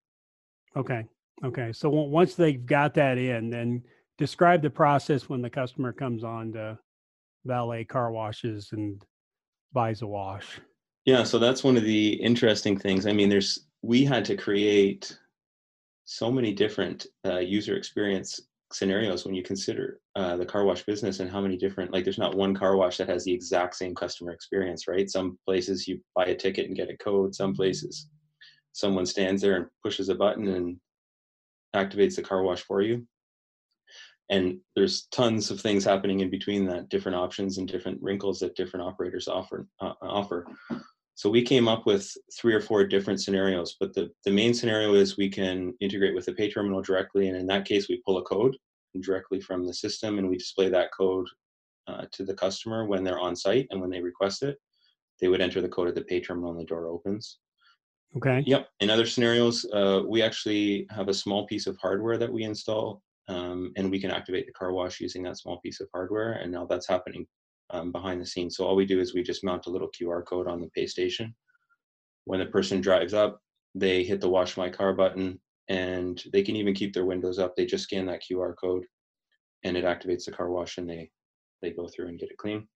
Okay. 0.77 1.05
Okay. 1.43 1.73
So 1.73 1.89
once 1.89 2.35
they've 2.35 2.65
got 2.67 2.93
that 2.95 3.17
in, 3.17 3.49
then 3.49 3.83
describe 4.19 4.61
the 4.61 4.71
process 4.71 5.29
when 5.29 5.41
the 5.41 5.51
customer 5.51 5.93
comes 5.93 6.25
on 6.25 6.53
to 6.53 6.79
valet 7.47 7.85
car 7.85 8.11
washes 8.11 8.71
and 8.73 9.03
buys 9.75 10.01
a 10.01 10.07
wash. 10.07 10.61
Yeah, 11.05 11.25
so 11.25 11.39
that's 11.39 11.63
one 11.63 11.77
of 11.77 11.85
the 11.85 12.15
interesting 12.15 12.79
things. 12.79 13.07
I 13.07 13.13
mean, 13.13 13.29
there's 13.29 13.67
we 13.83 14.05
had 14.05 14.25
to 14.27 14.37
create 14.37 15.19
so 16.07 16.31
many 16.33 16.55
different 16.55 17.07
uh, 17.27 17.39
user 17.39 17.77
experience 17.77 18.41
scenarios 18.73 19.25
when 19.25 19.35
you 19.35 19.43
consider 19.43 20.01
uh, 20.17 20.37
the 20.37 20.47
car 20.47 20.65
wash 20.65 20.83
business 20.85 21.21
and 21.21 21.31
how 21.31 21.41
many 21.41 21.57
different 21.57 21.93
like 21.93 22.03
there's 22.03 22.19
not 22.19 22.35
one 22.35 22.55
car 22.55 22.77
wash 22.77 22.97
that 22.97 23.09
has 23.09 23.25
the 23.25 23.33
exact 23.33 23.77
same 23.77 23.95
customer 23.95 24.33
experience 24.33 24.89
right 24.89 25.09
some 25.09 25.39
places 25.45 25.87
you 25.87 26.01
buy 26.17 26.25
a 26.25 26.35
ticket 26.35 26.67
and 26.67 26.77
get 26.77 26.91
a 26.91 26.97
code 26.97 27.35
some 27.35 27.55
places 27.55 28.09
someone 28.73 29.07
stands 29.07 29.41
there 29.41 29.57
and 29.57 29.67
pushes 29.83 30.09
a 30.09 30.15
button 30.15 30.49
and 30.49 30.77
activates 31.77 32.17
the 32.17 32.23
car 32.23 32.43
wash 32.43 32.63
for 32.63 32.83
you 32.83 33.07
and 34.31 34.59
there's 34.75 35.07
tons 35.13 35.51
of 35.51 35.61
things 35.61 35.85
happening 35.85 36.21
in 36.21 36.31
between 36.31 36.65
that 36.67 36.89
different 36.89 37.17
options 37.17 37.59
and 37.59 37.69
different 37.69 38.01
wrinkles 38.03 38.41
that 38.41 38.57
different 38.57 38.87
operators 38.87 39.29
offer 39.29 39.67
uh, 39.81 39.93
offer 40.03 40.47
so 41.17 41.31
we 41.31 41.43
came 41.43 41.69
up 41.69 41.87
with 41.87 42.13
three 42.37 42.55
or 42.55 42.61
four 42.61 42.85
different 42.85 43.21
scenarios, 43.21 43.77
but 43.79 43.95
the, 43.95 44.11
the 44.25 44.33
main 44.33 44.53
scenario 44.53 44.95
is 44.95 45.17
we 45.17 45.29
can 45.29 45.73
integrate 45.81 46.15
with 46.15 46.27
the 46.27 46.33
pay 46.33 46.51
terminal 46.51 46.83
directly. 46.83 47.29
And 47.29 47.37
in 47.37 47.47
that 47.47 47.65
case, 47.65 47.89
we 47.89 48.03
pull 48.05 48.19
a 48.19 48.23
code 48.23 48.57
directly 49.01 49.41
from 49.41 49.65
the 49.65 49.75
system 49.75 50.19
and 50.19 50.29
we 50.29 50.37
display 50.37 50.69
that 50.71 50.91
code 50.97 51.27
uh, 51.87 52.07
to 52.13 52.25
the 52.25 52.35
customer 52.35 52.87
when 52.87 53.05
they're 53.05 53.21
on 53.21 53.37
site 53.37 53.69
and 53.71 53.81
when 53.81 53.91
they 53.91 54.01
request 54.01 54.43
it. 54.43 54.59
They 55.21 55.29
would 55.29 55.41
enter 55.41 55.61
the 55.61 55.69
code 55.69 55.89
at 55.89 55.95
the 55.95 56.03
pay 56.03 56.21
terminal 56.21 56.51
and 56.51 56.59
the 56.59 56.65
door 56.65 56.89
opens. 56.89 57.39
Okay. 58.17 58.43
Yep. 58.47 58.69
In 58.81 58.91
other 58.91 59.07
scenarios, 59.07 59.65
uh, 59.73 60.03
we 60.05 60.21
actually 60.21 60.87
have 60.91 61.09
a 61.09 61.15
small 61.15 61.47
piece 61.47 61.69
of 61.69 61.77
hardware 61.81 62.19
that 62.19 62.33
we 62.33 62.43
install 62.43 63.03
um, 63.29 63.73
and 63.77 63.91
we 63.91 64.01
can 64.01 64.11
activate 64.11 64.47
the 64.47 64.53
car 64.53 64.73
wash 64.73 65.01
using 65.01 65.23
that 65.23 65.39
small 65.39 65.59
piece 65.61 65.81
of 65.81 65.89
hardware. 65.93 66.33
And 66.35 66.53
now 66.53 66.67
that's 66.67 66.89
happening 66.89 67.27
um, 67.71 67.93
behind 67.93 68.21
the 68.21 68.27
scenes. 68.27 68.57
So 68.57 68.67
all 68.67 68.77
we 68.77 68.87
do 68.87 69.01
is 69.01 69.15
we 69.15 69.23
just 69.23 69.45
mount 69.45 69.67
a 69.67 69.71
little 69.71 69.89
QR 69.89 70.25
code 70.25 70.47
on 70.47 70.61
the 70.61 70.69
pay 70.69 70.87
station. 70.87 71.35
When 72.25 72.41
the 72.41 72.47
person 72.47 72.81
drives 72.81 73.15
up, 73.15 73.41
they 73.75 74.05
hit 74.05 74.21
the 74.21 74.29
wash 74.29 74.57
my 74.57 74.69
car 74.69 74.93
button 74.93 75.41
and 75.69 76.23
they 76.33 76.43
can 76.43 76.57
even 76.57 76.75
keep 76.75 76.93
their 76.93 77.07
windows 77.07 77.39
up. 77.39 77.57
They 77.57 77.67
just 77.67 77.85
scan 77.85 78.07
that 78.07 78.23
QR 78.23 78.55
code 78.61 78.85
and 79.65 79.77
it 79.77 79.85
activates 79.85 80.25
the 80.25 80.33
car 80.33 80.51
wash 80.51 80.79
and 80.79 80.89
they 80.89 81.11
they 81.63 81.71
go 81.71 81.89
through 81.89 82.09
and 82.09 82.19
get 82.19 82.31
it 82.31 82.37
clean. 82.37 82.69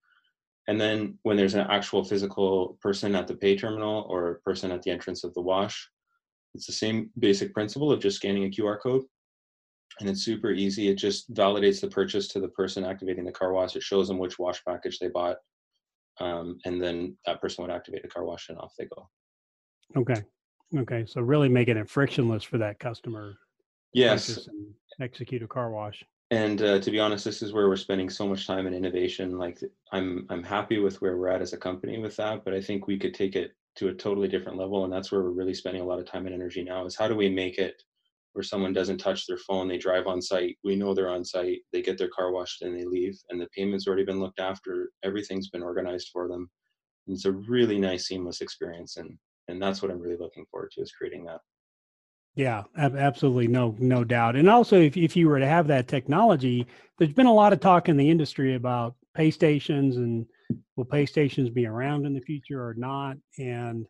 And 0.67 0.81
then 0.81 1.19
when 1.23 1.37
there's 1.37 1.55
an 1.55 1.67
actual 1.69 2.05
physical 2.05 2.79
person 2.81 3.15
at 3.15 3.27
the 3.27 3.35
pay 3.35 3.57
terminal 3.57 4.07
or 4.09 4.41
person 4.45 4.71
at 4.71 4.83
the 4.83 4.91
entrance 4.91 5.25
of 5.25 5.35
the 5.35 5.43
wash, 5.43 5.89
it's 6.55 6.67
the 6.67 6.73
same 6.73 7.11
basic 7.19 7.53
principle 7.53 7.93
of 7.93 8.01
just 8.01 8.17
scanning 8.17 8.45
a 8.45 8.49
QR 8.49 8.79
code 8.81 9.03
and 10.01 10.09
it's 10.09 10.25
super 10.25 10.51
easy. 10.51 10.89
It 10.89 10.97
just 10.97 11.33
validates 11.35 11.81
the 11.81 11.89
purchase 11.89 12.29
to 12.29 12.41
the 12.41 12.49
person 12.49 12.85
activating 12.85 13.25
the 13.25 13.33
car 13.33 13.53
wash. 13.53 13.77
It 13.77 13.83
shows 13.83 14.09
them 14.09 14.19
which 14.19 14.39
wash 14.39 14.65
package 14.65 14.99
they 14.99 15.09
bought, 15.09 15.37
um, 16.21 16.59
and 16.65 16.83
then 16.83 17.17
that 17.27 17.41
person 17.41 17.63
would 17.63 17.73
activate 17.73 18.03
the 18.03 18.09
car 18.09 18.25
wash 18.25 18.49
and 18.49 18.59
off 18.59 18.75
they 18.79 18.87
go. 18.87 19.09
Okay, 19.97 20.23
okay. 20.77 21.05
So 21.07 21.21
really 21.21 21.49
making 21.49 21.77
it 21.77 21.89
frictionless 21.89 22.43
for 22.43 22.59
that 22.59 22.79
customer. 22.79 23.37
Yes. 23.95 24.49
execute 25.01 25.43
a 25.43 25.49
car 25.49 25.71
wash. 25.71 26.05
And 26.31 26.61
uh, 26.61 26.79
to 26.81 26.91
be 26.91 27.01
honest, 27.01 27.25
this 27.25 27.41
is 27.41 27.55
where 27.55 27.69
we're 27.69 27.77
spending 27.77 28.11
so 28.11 28.29
much 28.29 28.47
time 28.47 28.67
in 28.67 28.75
innovation. 28.75 29.39
Like 29.39 29.63
I'm, 29.93 30.27
I'm 30.29 30.43
happy 30.43 30.79
with 30.79 31.01
where 31.01 31.17
we're 31.17 31.29
at 31.29 31.41
as 31.41 31.55
a 31.55 31.57
company 31.57 31.99
with 31.99 32.17
that, 32.17 32.45
but 32.45 32.53
I 32.53 32.61
think 32.61 32.87
we 32.87 32.99
could 32.99 33.15
take 33.15 33.35
it 33.35 33.53
to 33.77 33.89
a 33.89 33.95
totally 33.95 34.29
different 34.29 34.59
level, 34.59 34.85
and 34.85 34.93
that's 34.93 35.11
where 35.11 35.23
we're 35.23 35.31
really 35.31 35.55
spending 35.55 35.83
a 35.83 35.87
lot 35.87 36.01
of 36.01 36.07
time 36.07 36.27
and 36.27 36.35
energy 36.35 36.63
now. 36.65 36.85
Is 36.85 36.97
how 36.97 37.09
do 37.09 37.15
we 37.15 37.29
make 37.29 37.59
it 37.59 37.83
where 38.39 38.45
someone 38.45 38.73
doesn't 38.73 38.99
touch 38.99 39.27
their 39.27 39.37
phone, 39.37 39.67
they 39.67 39.79
drive 39.79 40.07
on 40.07 40.23
site, 40.23 40.57
we 40.63 40.77
know 40.77 40.95
they're 40.95 41.11
on 41.11 41.25
site, 41.25 41.59
they 41.73 41.83
get 41.83 41.99
their 41.99 42.09
car 42.17 42.31
washed 42.31 42.63
and 42.63 42.73
they 42.73 42.85
leave, 42.85 43.19
and 43.31 43.41
the 43.41 43.49
payment's 43.49 43.89
already 43.89 44.05
been 44.05 44.21
looked 44.21 44.39
after, 44.39 44.91
everything's 45.03 45.49
been 45.49 45.65
organized 45.65 46.11
for 46.13 46.29
them. 46.29 46.49
And 47.09 47.17
it's 47.17 47.25
a 47.25 47.33
really 47.33 47.81
nice, 47.81 48.07
seamless 48.07 48.41
experience, 48.41 48.97
and 48.97 49.19
and 49.49 49.61
that's 49.61 49.83
what 49.83 49.91
I'm 49.91 49.99
really 49.99 50.17
looking 50.17 50.45
forward 50.53 50.71
to 50.75 50.83
is 50.83 50.93
creating 50.93 51.25
that. 51.25 51.41
Yeah, 52.37 52.63
absolutely, 52.77 53.49
no, 53.49 53.75
no 53.81 54.05
doubt. 54.05 54.37
And 54.37 54.49
also, 54.49 54.81
if 54.81 54.97
if 54.97 55.17
you 55.17 55.29
were 55.29 55.41
to 55.41 55.47
have 55.49 55.67
that 55.67 55.89
technology, 55.89 56.65
there's 56.97 57.13
been 57.13 57.27
a 57.27 57.35
lot 57.35 57.53
of 57.53 57.59
talk 57.59 57.89
in 57.89 57.97
the 57.97 58.09
industry 58.09 58.55
about 58.55 58.95
pay 59.17 59.33
stations 59.33 59.97
and 59.97 60.25
will 60.77 60.85
pay 60.85 61.07
stations 61.07 61.51
be 61.51 61.67
around 61.67 62.07
in 62.07 62.15
the 62.15 62.21
future 62.21 62.63
or 62.63 62.75
not? 62.75 63.17
And 63.37 63.85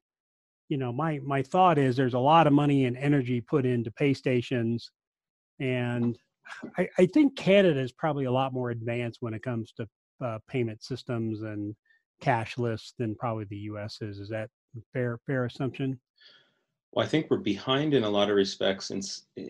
you 0.69 0.77
know, 0.77 0.93
my 0.93 1.21
my 1.25 1.43
thought 1.43 1.79
is 1.79 1.97
there's 1.97 2.15
a 2.15 2.19
lot 2.19 2.47
of 2.47 2.53
money 2.53 2.85
and 2.85 2.97
energy 2.97 3.41
put 3.41 3.65
into 3.65 3.91
pay 3.91 4.15
stations, 4.15 4.91
and 5.61 6.19
I, 6.77 6.89
I 6.99 7.07
think 7.07 7.37
Canada 7.37 7.81
is 7.81 7.93
probably 7.93 8.27
a 8.27 8.33
lot 8.33 8.53
more 8.53 8.71
advanced 8.71 9.19
when 9.21 9.35
it 9.35 9.43
comes 9.43 9.73
to 9.73 9.89
uh, 10.23 10.39
payment 10.49 10.83
systems 10.83 11.43
and 11.43 11.75
cashless 12.23 12.93
than 12.99 13.15
probably 13.15 13.45
the 13.45 13.57
U.S. 13.57 13.99
is. 14.03 14.19
Is 14.19 14.29
that 14.29 14.51
fair 14.93 15.19
fair 15.27 15.47
assumption? 15.47 15.99
Well, 16.93 17.05
I 17.05 17.09
think 17.09 17.31
we're 17.31 17.39
behind 17.39 17.95
in 17.95 18.05
a 18.05 18.11
lot 18.11 18.31
of 18.31 18.37
respects, 18.37 18.87
since 18.87 19.27
eh, 19.39 19.45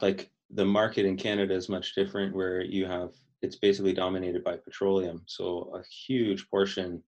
like 0.00 0.30
the 0.50 0.64
market 0.64 1.04
in 1.04 1.16
Canada 1.16 1.54
is 1.54 1.68
much 1.68 1.94
different, 1.94 2.34
where 2.34 2.62
you 2.62 2.86
have 2.86 3.10
it's 3.42 3.56
basically 3.56 3.92
dominated 3.92 4.42
by 4.42 4.56
petroleum, 4.56 5.22
so 5.26 5.70
a 5.74 5.82
huge 6.06 6.48
portion 6.48 7.02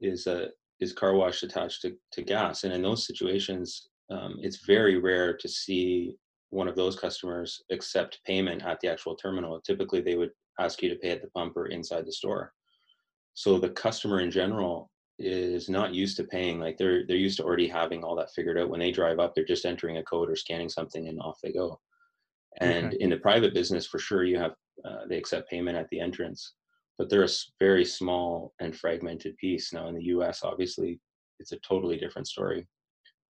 is 0.00 0.26
a 0.26 0.48
is 0.80 0.92
car 0.92 1.14
wash 1.14 1.42
attached 1.42 1.82
to, 1.82 1.94
to 2.12 2.22
gas. 2.22 2.64
And 2.64 2.72
in 2.72 2.82
those 2.82 3.06
situations, 3.06 3.88
um, 4.10 4.36
it's 4.40 4.64
very 4.66 4.98
rare 4.98 5.36
to 5.36 5.48
see 5.48 6.14
one 6.50 6.68
of 6.68 6.76
those 6.76 6.98
customers 6.98 7.62
accept 7.70 8.20
payment 8.26 8.64
at 8.64 8.80
the 8.80 8.88
actual 8.88 9.16
terminal. 9.16 9.60
Typically, 9.60 10.00
they 10.00 10.16
would 10.16 10.30
ask 10.58 10.82
you 10.82 10.88
to 10.88 10.96
pay 10.96 11.10
at 11.10 11.22
the 11.22 11.30
pump 11.30 11.56
or 11.56 11.66
inside 11.66 12.06
the 12.06 12.12
store. 12.12 12.52
So 13.34 13.58
the 13.58 13.70
customer 13.70 14.20
in 14.20 14.30
general 14.30 14.90
is 15.18 15.68
not 15.68 15.94
used 15.94 16.16
to 16.16 16.24
paying. 16.24 16.60
Like 16.60 16.76
they're 16.78 17.06
they're 17.06 17.16
used 17.16 17.38
to 17.38 17.44
already 17.44 17.68
having 17.68 18.02
all 18.02 18.16
that 18.16 18.32
figured 18.34 18.58
out. 18.58 18.70
When 18.70 18.80
they 18.80 18.90
drive 18.90 19.18
up, 19.18 19.34
they're 19.34 19.44
just 19.44 19.64
entering 19.64 19.98
a 19.98 20.02
code 20.04 20.30
or 20.30 20.36
scanning 20.36 20.68
something, 20.68 21.08
and 21.08 21.20
off 21.20 21.38
they 21.42 21.52
go. 21.52 21.78
And 22.60 22.88
okay. 22.88 22.96
in 23.00 23.10
the 23.10 23.18
private 23.18 23.54
business, 23.54 23.86
for 23.86 23.98
sure, 23.98 24.24
you 24.24 24.38
have 24.38 24.52
uh, 24.84 25.06
they 25.08 25.16
accept 25.16 25.50
payment 25.50 25.76
at 25.76 25.88
the 25.90 26.00
entrance 26.00 26.54
but 26.98 27.08
they're 27.08 27.24
a 27.24 27.28
very 27.60 27.84
small 27.84 28.52
and 28.60 28.76
fragmented 28.76 29.36
piece. 29.36 29.72
Now 29.72 29.88
in 29.88 29.94
the 29.94 30.04
U.S., 30.04 30.42
obviously, 30.42 31.00
it's 31.38 31.52
a 31.52 31.58
totally 31.60 31.96
different 31.96 32.26
story 32.26 32.66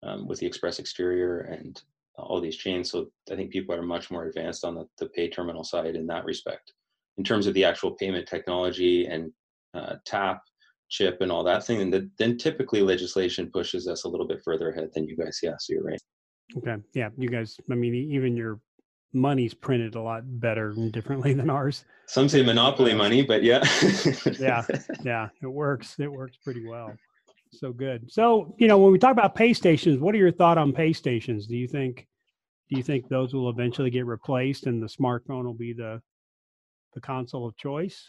um, 0.02 0.28
with 0.28 0.38
the 0.38 0.46
express 0.46 0.78
exterior 0.78 1.40
and 1.40 1.80
all 2.16 2.40
these 2.40 2.56
chains. 2.56 2.90
So 2.90 3.10
I 3.32 3.34
think 3.34 3.50
people 3.50 3.74
are 3.74 3.82
much 3.82 4.10
more 4.10 4.26
advanced 4.26 4.64
on 4.64 4.74
the, 4.74 4.86
the 4.98 5.06
pay 5.08 5.28
terminal 5.28 5.64
side 5.64 5.96
in 5.96 6.06
that 6.08 6.24
respect. 6.24 6.72
In 7.16 7.24
terms 7.24 7.46
of 7.46 7.54
the 7.54 7.64
actual 7.64 7.92
payment 7.92 8.28
technology 8.28 9.06
and 9.06 9.32
uh, 9.72 9.94
tap, 10.04 10.42
chip, 10.90 11.20
and 11.20 11.32
all 11.32 11.44
that 11.44 11.64
thing, 11.64 11.80
and 11.80 11.92
the, 11.92 12.10
then 12.18 12.36
typically 12.36 12.82
legislation 12.82 13.50
pushes 13.52 13.88
us 13.88 14.04
a 14.04 14.08
little 14.08 14.26
bit 14.26 14.40
further 14.44 14.70
ahead 14.70 14.90
than 14.94 15.08
you 15.08 15.16
guys. 15.16 15.38
Yeah, 15.42 15.54
so 15.58 15.72
you're 15.72 15.84
right. 15.84 16.00
Okay. 16.58 16.76
Yeah, 16.92 17.08
you 17.16 17.28
guys. 17.28 17.56
I 17.70 17.74
mean, 17.74 17.94
even 17.94 18.36
your 18.36 18.60
money's 19.14 19.54
printed 19.54 19.94
a 19.94 20.00
lot 20.00 20.22
better 20.40 20.70
and 20.70 20.92
differently 20.92 21.32
than 21.32 21.48
ours. 21.48 21.84
Some 22.06 22.28
say 22.28 22.42
monopoly 22.42 22.94
money, 22.94 23.22
but 23.22 23.42
yeah. 23.42 23.64
yeah, 24.38 24.64
yeah, 25.02 25.28
it 25.42 25.46
works. 25.46 25.98
It 25.98 26.10
works 26.10 26.36
pretty 26.44 26.66
well. 26.66 26.92
So 27.52 27.72
good. 27.72 28.10
So 28.12 28.54
you 28.58 28.68
know, 28.68 28.78
when 28.78 28.92
we 28.92 28.98
talk 28.98 29.12
about 29.12 29.34
pay 29.34 29.52
stations, 29.52 29.98
what 29.98 30.14
are 30.14 30.18
your 30.18 30.32
thought 30.32 30.58
on 30.58 30.72
pay 30.72 30.92
stations? 30.92 31.46
Do 31.46 31.56
you 31.56 31.68
think 31.68 32.06
do 32.68 32.76
you 32.76 32.82
think 32.82 33.08
those 33.08 33.32
will 33.32 33.48
eventually 33.48 33.90
get 33.90 34.06
replaced 34.06 34.66
and 34.66 34.82
the 34.82 34.86
smartphone 34.86 35.44
will 35.44 35.54
be 35.54 35.72
the 35.72 36.02
the 36.94 37.00
console 37.00 37.46
of 37.46 37.56
choice? 37.56 38.08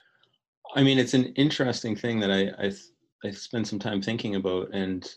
I 0.75 0.83
mean, 0.83 0.97
it's 0.97 1.13
an 1.13 1.25
interesting 1.35 1.95
thing 1.95 2.19
that 2.21 2.31
I 2.31 2.67
I, 2.67 2.71
I 3.23 3.31
spent 3.31 3.67
some 3.67 3.79
time 3.79 4.01
thinking 4.01 4.35
about, 4.35 4.73
and 4.73 5.07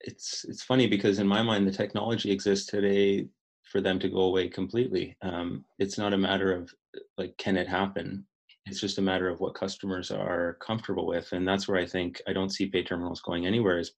it's 0.00 0.44
it's 0.48 0.62
funny 0.62 0.86
because 0.86 1.18
in 1.18 1.26
my 1.26 1.42
mind 1.42 1.66
the 1.66 1.72
technology 1.72 2.30
exists 2.30 2.66
today 2.66 3.28
for 3.70 3.80
them 3.80 3.98
to 3.98 4.08
go 4.08 4.20
away 4.20 4.48
completely. 4.48 5.16
Um, 5.22 5.64
it's 5.78 5.98
not 5.98 6.12
a 6.12 6.18
matter 6.18 6.52
of 6.52 6.72
like, 7.18 7.36
can 7.36 7.56
it 7.56 7.68
happen? 7.68 8.24
It's 8.66 8.80
just 8.80 8.98
a 8.98 9.02
matter 9.02 9.28
of 9.28 9.40
what 9.40 9.54
customers 9.54 10.10
are 10.10 10.56
comfortable 10.60 11.06
with. 11.06 11.32
And 11.32 11.46
that's 11.46 11.68
where 11.68 11.78
I 11.78 11.86
think 11.86 12.20
I 12.26 12.32
don't 12.32 12.52
see 12.52 12.66
pay 12.66 12.82
terminals 12.82 13.20
going 13.20 13.46
anywhere 13.46 13.78
is 13.78 13.92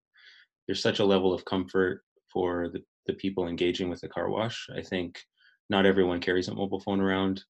there's 0.66 0.82
such 0.82 0.98
a 0.98 1.04
level 1.04 1.32
of 1.32 1.44
comfort 1.44 2.02
for 2.32 2.68
the, 2.68 2.82
the 3.06 3.14
people 3.14 3.46
engaging 3.46 3.88
with 3.88 4.00
the 4.00 4.08
car 4.08 4.30
wash. 4.30 4.66
I 4.74 4.82
think 4.82 5.18
not 5.70 5.86
everyone 5.86 6.20
carries 6.20 6.48
a 6.48 6.54
mobile 6.54 6.80
phone 6.80 7.00
around. 7.00 7.42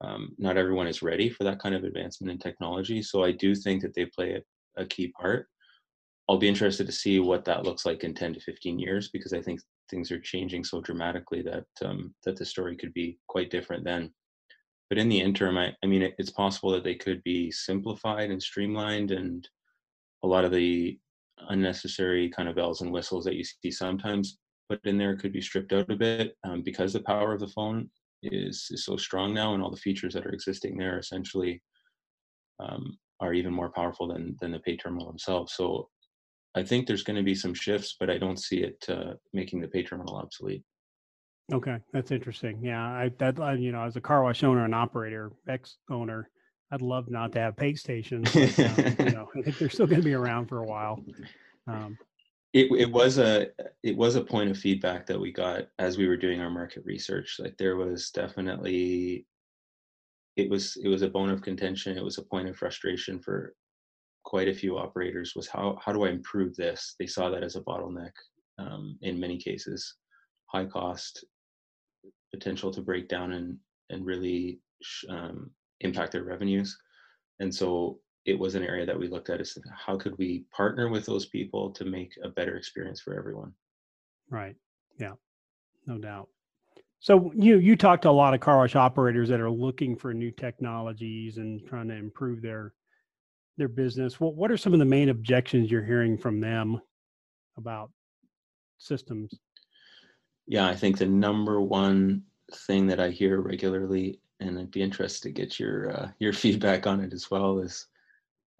Um, 0.00 0.34
not 0.38 0.56
everyone 0.56 0.86
is 0.86 1.02
ready 1.02 1.30
for 1.30 1.44
that 1.44 1.58
kind 1.58 1.74
of 1.74 1.84
advancement 1.84 2.30
in 2.30 2.38
technology. 2.38 3.02
So 3.02 3.24
I 3.24 3.32
do 3.32 3.54
think 3.54 3.82
that 3.82 3.94
they 3.94 4.06
play 4.06 4.34
a, 4.34 4.82
a 4.82 4.86
key 4.86 5.08
part. 5.08 5.46
I'll 6.28 6.38
be 6.38 6.48
interested 6.48 6.86
to 6.86 6.92
see 6.92 7.20
what 7.20 7.44
that 7.44 7.64
looks 7.64 7.86
like 7.86 8.04
in 8.04 8.12
10 8.12 8.34
to 8.34 8.40
15 8.40 8.78
years 8.78 9.08
because 9.08 9.32
I 9.32 9.40
think 9.40 9.60
things 9.88 10.10
are 10.10 10.20
changing 10.20 10.64
so 10.64 10.80
dramatically 10.80 11.42
that 11.42 11.66
um, 11.84 12.14
that 12.24 12.36
the 12.36 12.44
story 12.44 12.76
could 12.76 12.92
be 12.94 13.18
quite 13.28 13.50
different 13.50 13.84
then. 13.84 14.12
but 14.88 14.98
in 14.98 15.08
the 15.08 15.20
interim, 15.20 15.56
I, 15.58 15.74
I 15.82 15.86
mean, 15.86 16.02
it, 16.02 16.14
it's 16.18 16.30
possible 16.30 16.70
that 16.72 16.84
they 16.84 16.94
could 16.94 17.22
be 17.24 17.50
simplified 17.50 18.30
and 18.30 18.42
streamlined, 18.42 19.10
and 19.10 19.48
a 20.22 20.26
lot 20.26 20.44
of 20.44 20.52
the 20.52 20.98
unnecessary 21.48 22.30
kind 22.30 22.48
of 22.48 22.56
bells 22.56 22.80
and 22.80 22.92
whistles 22.92 23.24
that 23.24 23.36
you 23.36 23.44
see 23.44 23.70
sometimes 23.70 24.38
put 24.68 24.84
in 24.84 24.98
there 24.98 25.16
could 25.16 25.32
be 25.32 25.40
stripped 25.40 25.72
out 25.72 25.90
a 25.90 25.96
bit 25.96 26.34
um, 26.44 26.62
because 26.62 26.92
the 26.92 27.00
power 27.02 27.32
of 27.32 27.40
the 27.40 27.48
phone 27.48 27.88
is 28.22 28.68
is 28.70 28.84
so 28.84 28.96
strong 28.96 29.34
now, 29.34 29.54
and 29.54 29.62
all 29.62 29.70
the 29.70 29.76
features 29.76 30.14
that 30.14 30.26
are 30.26 30.32
existing 30.32 30.76
there 30.76 30.98
essentially 30.98 31.62
um, 32.60 32.96
are 33.20 33.34
even 33.34 33.52
more 33.52 33.70
powerful 33.70 34.08
than 34.08 34.36
than 34.40 34.52
the 34.52 34.58
pay 34.60 34.76
terminal 34.76 35.06
themselves. 35.06 35.54
So 35.54 35.88
I 36.56 36.62
think 36.62 36.86
there's 36.86 37.02
going 37.02 37.16
to 37.16 37.22
be 37.22 37.34
some 37.34 37.52
shifts, 37.52 37.96
but 38.00 38.08
I 38.08 38.16
don't 38.16 38.40
see 38.40 38.58
it 38.58 38.84
uh, 38.88 39.12
making 39.34 39.60
the 39.60 39.68
pay 39.68 39.82
terminal 39.82 40.16
obsolete. 40.16 40.64
Okay, 41.52 41.76
that's 41.92 42.10
interesting. 42.10 42.58
Yeah, 42.62 42.82
I 42.82 43.10
that 43.18 43.38
uh, 43.38 43.52
you 43.52 43.70
know, 43.70 43.84
as 43.84 43.94
a 43.94 44.00
car 44.00 44.22
wash 44.22 44.42
owner 44.42 44.64
and 44.64 44.74
operator, 44.74 45.30
ex 45.48 45.76
owner, 45.90 46.30
I'd 46.72 46.82
love 46.82 47.08
not 47.08 47.30
to 47.32 47.40
have 47.40 47.56
pay 47.56 47.74
stations. 47.74 48.32
But, 48.32 48.58
um, 48.58 49.06
you 49.06 49.12
know, 49.12 49.28
I 49.36 49.42
think 49.42 49.58
they're 49.58 49.70
still 49.70 49.86
going 49.86 50.00
to 50.00 50.04
be 50.04 50.14
around 50.14 50.46
for 50.46 50.58
a 50.58 50.66
while. 50.66 51.04
Um, 51.68 51.96
it 52.52 52.72
it 52.72 52.90
was 52.90 53.18
a 53.18 53.48
it 53.82 53.96
was 53.96 54.16
a 54.16 54.24
point 54.24 54.50
of 54.50 54.56
feedback 54.56 55.06
that 55.06 55.20
we 55.20 55.30
got 55.30 55.66
as 55.78 55.98
we 55.98 56.08
were 56.08 56.16
doing 56.16 56.40
our 56.40 56.50
market 56.50 56.82
research. 56.86 57.36
Like 57.38 57.56
there 57.58 57.76
was 57.76 58.10
definitely 58.10 59.26
it 60.36 60.48
was 60.50 60.76
it 60.82 60.88
was 60.88 61.02
a 61.02 61.08
bone 61.08 61.30
of 61.30 61.42
contention. 61.42 61.98
It 61.98 62.04
was 62.04 62.18
a 62.18 62.22
point 62.22 62.48
of 62.48 62.56
frustration 62.56 63.20
for 63.20 63.54
quite 64.26 64.48
a 64.48 64.54
few 64.54 64.76
operators. 64.76 65.32
Was 65.34 65.48
how 65.48 65.78
how 65.82 65.92
do 65.92 66.04
I 66.04 66.10
improve 66.10 66.54
this? 66.56 66.94
They 66.98 67.06
saw 67.06 67.30
that 67.30 67.44
as 67.44 67.56
a 67.56 67.62
bottleneck 67.62 68.12
um, 68.58 68.98
in 69.00 69.18
many 69.18 69.38
cases, 69.38 69.94
high 70.46 70.66
cost, 70.66 71.24
potential 72.34 72.70
to 72.72 72.82
break 72.82 73.08
down 73.08 73.32
and 73.32 73.56
and 73.88 74.04
really 74.04 74.60
um, 75.08 75.50
impact 75.80 76.12
their 76.12 76.24
revenues. 76.24 76.76
And 77.38 77.54
so 77.54 78.00
it 78.26 78.38
was 78.38 78.56
an 78.56 78.64
area 78.64 78.84
that 78.84 78.98
we 78.98 79.08
looked 79.08 79.30
at 79.30 79.40
is 79.40 79.56
how 79.72 79.96
could 79.96 80.18
we 80.18 80.44
partner 80.52 80.88
with 80.88 81.06
those 81.06 81.26
people 81.26 81.70
to 81.70 81.84
make 81.84 82.12
a 82.24 82.28
better 82.28 82.56
experience 82.56 83.00
for 83.00 83.16
everyone. 83.16 83.52
Right. 84.28 84.56
Yeah. 84.98 85.12
No 85.86 85.98
doubt. 85.98 86.28
So 86.98 87.30
you 87.36 87.58
you 87.58 87.76
talk 87.76 88.02
to 88.02 88.10
a 88.10 88.18
lot 88.22 88.34
of 88.34 88.40
car 88.40 88.58
wash 88.58 88.74
operators 88.74 89.28
that 89.28 89.40
are 89.40 89.50
looking 89.50 89.94
for 89.94 90.12
new 90.12 90.32
technologies 90.32 91.36
and 91.36 91.64
trying 91.68 91.86
to 91.88 91.94
improve 91.94 92.42
their 92.42 92.72
their 93.56 93.68
business. 93.68 94.20
What 94.20 94.34
what 94.34 94.50
are 94.50 94.56
some 94.56 94.72
of 94.72 94.78
the 94.78 94.84
main 94.84 95.08
objections 95.08 95.70
you're 95.70 95.84
hearing 95.84 96.18
from 96.18 96.40
them 96.40 96.80
about 97.56 97.90
systems? 98.78 99.32
Yeah, 100.46 100.66
I 100.66 100.76
think 100.76 100.98
the 100.98 101.06
number 101.06 101.60
one 101.60 102.22
thing 102.52 102.86
that 102.86 103.00
I 103.00 103.10
hear 103.10 103.40
regularly, 103.40 104.20
and 104.40 104.58
I'd 104.58 104.70
be 104.70 104.82
interested 104.82 105.22
to 105.22 105.40
get 105.42 105.58
your 105.58 105.90
uh, 105.90 106.08
your 106.18 106.32
feedback 106.42 106.86
on 106.86 107.00
it 107.00 107.12
as 107.12 107.30
well, 107.30 107.58
is 107.60 107.86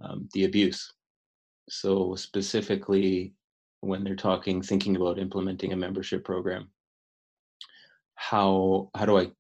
um, 0.01 0.29
the 0.33 0.45
abuse. 0.45 0.93
So 1.69 2.15
specifically, 2.15 3.35
when 3.81 4.05
they're 4.05 4.17
talking, 4.17 4.63
thinking 4.63 4.97
about 4.97 5.19
implementing 5.19 5.73
a 5.73 5.77
membership 5.77 6.25
program, 6.25 6.69
how 8.15 8.91
how 8.95 9.05
do 9.05 9.19
I 9.19 9.31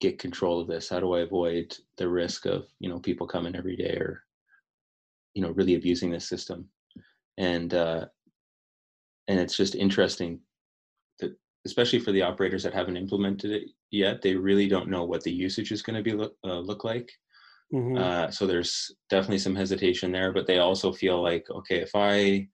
get 0.00 0.18
control 0.18 0.60
of 0.60 0.66
this? 0.66 0.88
How 0.88 1.00
do 1.00 1.14
I 1.14 1.20
avoid 1.20 1.76
the 1.96 2.08
risk 2.08 2.46
of 2.46 2.66
you 2.80 2.88
know 2.88 2.98
people 2.98 3.26
coming 3.26 3.54
every 3.56 3.76
day 3.76 3.96
or 3.96 4.23
you 5.34 5.42
know 5.42 5.50
really 5.50 5.74
abusing 5.74 6.10
this 6.10 6.28
system? 6.28 6.68
And 7.38 7.74
uh, 7.74 8.06
and 9.28 9.38
it's 9.38 9.56
just 9.56 9.74
interesting 9.74 10.40
that 11.20 11.36
especially 11.66 11.98
for 11.98 12.12
the 12.12 12.22
operators 12.22 12.62
that 12.62 12.74
haven't 12.74 12.96
implemented 12.96 13.50
it 13.50 13.70
yet, 13.90 14.22
they 14.22 14.34
really 14.34 14.68
don't 14.68 14.90
know 14.90 15.04
what 15.04 15.22
the 15.22 15.32
usage 15.32 15.72
is 15.72 15.82
going 15.82 15.96
to 15.96 16.02
be 16.02 16.12
look, 16.12 16.34
uh, 16.44 16.58
look 16.58 16.84
like. 16.84 17.10
Mm-hmm. 17.72 17.96
Uh, 17.96 18.30
so 18.30 18.46
there's 18.46 18.94
definitely 19.10 19.38
some 19.38 19.56
hesitation 19.56 20.12
there, 20.12 20.32
but 20.32 20.46
they 20.46 20.58
also 20.58 20.92
feel 20.92 21.22
like, 21.22 21.46
okay, 21.50 21.78
if 21.80 21.90
I 21.94 22.46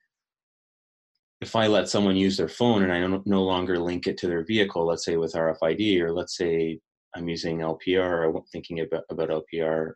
if 1.41 1.57
I 1.57 1.67
let 1.67 1.89
someone 1.89 2.17
use 2.17 2.37
their 2.37 2.49
phone 2.49 2.83
and 2.83 2.93
I 2.93 3.01
no, 3.01 3.23
no 3.25 3.43
longer 3.43 3.79
link 3.79 4.07
it 4.07 4.19
to 4.19 4.27
their 4.27 4.45
vehicle, 4.45 4.87
let's 4.87 5.05
say 5.05 5.17
with 5.17 5.33
RFID, 5.33 6.01
or 6.01 6.13
let's 6.13 6.37
say 6.37 6.79
I'm 7.17 7.29
using 7.29 7.59
LPR, 7.61 8.35
or 8.35 8.43
thinking 8.53 8.81
about, 8.81 9.05
about 9.11 9.31
LPR, 9.31 9.93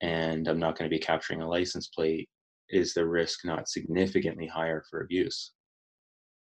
and 0.00 0.48
I'm 0.48 0.58
not 0.58 0.78
going 0.78 0.90
to 0.90 0.94
be 0.94 1.00
capturing 1.00 1.42
a 1.42 1.48
license 1.48 1.88
plate, 1.88 2.28
is 2.68 2.94
the 2.94 3.06
risk 3.06 3.44
not 3.44 3.68
significantly 3.68 4.46
higher 4.46 4.82
for 4.90 5.02
abuse? 5.02 5.52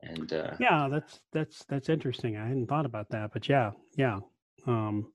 and 0.04 0.34
uh, 0.34 0.52
yeah 0.60 0.88
that's 0.90 1.20
that's 1.32 1.64
that's 1.70 1.90
interesting. 1.90 2.38
I 2.38 2.48
hadn't 2.48 2.68
thought 2.68 2.86
about 2.86 3.10
that 3.10 3.32
but 3.34 3.48
yeah 3.48 3.72
yeah 3.96 4.20
um 4.68 5.12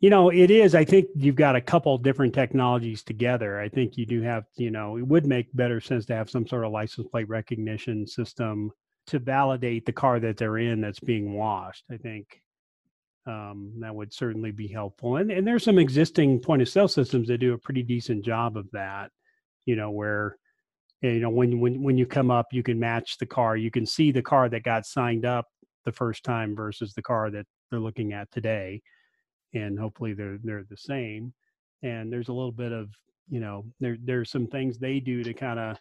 you 0.00 0.10
know 0.10 0.30
it 0.30 0.50
is 0.50 0.74
i 0.74 0.84
think 0.84 1.06
you've 1.14 1.36
got 1.36 1.56
a 1.56 1.60
couple 1.60 1.96
different 1.98 2.34
technologies 2.34 3.02
together. 3.02 3.60
I 3.60 3.68
think 3.68 3.96
you 3.96 4.06
do 4.06 4.22
have 4.22 4.44
you 4.56 4.70
know 4.70 4.96
it 4.96 5.06
would 5.06 5.26
make 5.26 5.54
better 5.54 5.80
sense 5.80 6.06
to 6.06 6.14
have 6.14 6.30
some 6.30 6.46
sort 6.46 6.64
of 6.64 6.72
license 6.72 7.06
plate 7.08 7.28
recognition 7.28 8.06
system 8.06 8.70
to 9.06 9.18
validate 9.18 9.84
the 9.84 9.92
car 9.92 10.18
that 10.20 10.36
they're 10.38 10.58
in 10.58 10.80
that's 10.80 11.00
being 11.00 11.34
washed 11.34 11.84
i 11.92 11.96
think 11.98 12.40
um, 13.26 13.72
that 13.80 13.94
would 13.94 14.12
certainly 14.12 14.50
be 14.50 14.68
helpful. 14.68 15.16
And, 15.16 15.30
and 15.30 15.46
there's 15.46 15.64
some 15.64 15.78
existing 15.78 16.40
point 16.40 16.62
of 16.62 16.68
sale 16.68 16.88
systems 16.88 17.28
that 17.28 17.38
do 17.38 17.54
a 17.54 17.58
pretty 17.58 17.82
decent 17.82 18.24
job 18.24 18.56
of 18.56 18.70
that 18.72 19.10
you 19.66 19.76
know 19.76 19.90
where 19.90 20.36
you 21.00 21.20
know 21.20 21.30
when 21.30 21.60
when 21.60 21.82
when 21.82 21.98
you 21.98 22.06
come 22.06 22.30
up 22.30 22.46
you 22.52 22.62
can 22.62 22.78
match 22.78 23.18
the 23.18 23.26
car. 23.26 23.56
You 23.56 23.70
can 23.70 23.86
see 23.86 24.10
the 24.12 24.22
car 24.22 24.48
that 24.48 24.62
got 24.62 24.86
signed 24.86 25.24
up 25.24 25.46
the 25.84 25.92
first 25.92 26.24
time 26.24 26.56
versus 26.56 26.94
the 26.94 27.02
car 27.02 27.30
that 27.30 27.46
they're 27.70 27.80
looking 27.80 28.12
at 28.12 28.30
today. 28.30 28.82
And 29.52 29.78
hopefully 29.78 30.14
they're 30.14 30.38
they're 30.42 30.64
the 30.68 30.76
same. 30.76 31.32
And 31.82 32.12
there's 32.12 32.28
a 32.28 32.32
little 32.32 32.52
bit 32.52 32.72
of 32.72 32.90
you 33.28 33.40
know 33.40 33.66
there 33.80 33.96
there's 34.02 34.30
some 34.30 34.46
things 34.46 34.78
they 34.78 35.00
do 35.00 35.22
to 35.22 35.34
kind 35.34 35.58
of 35.58 35.78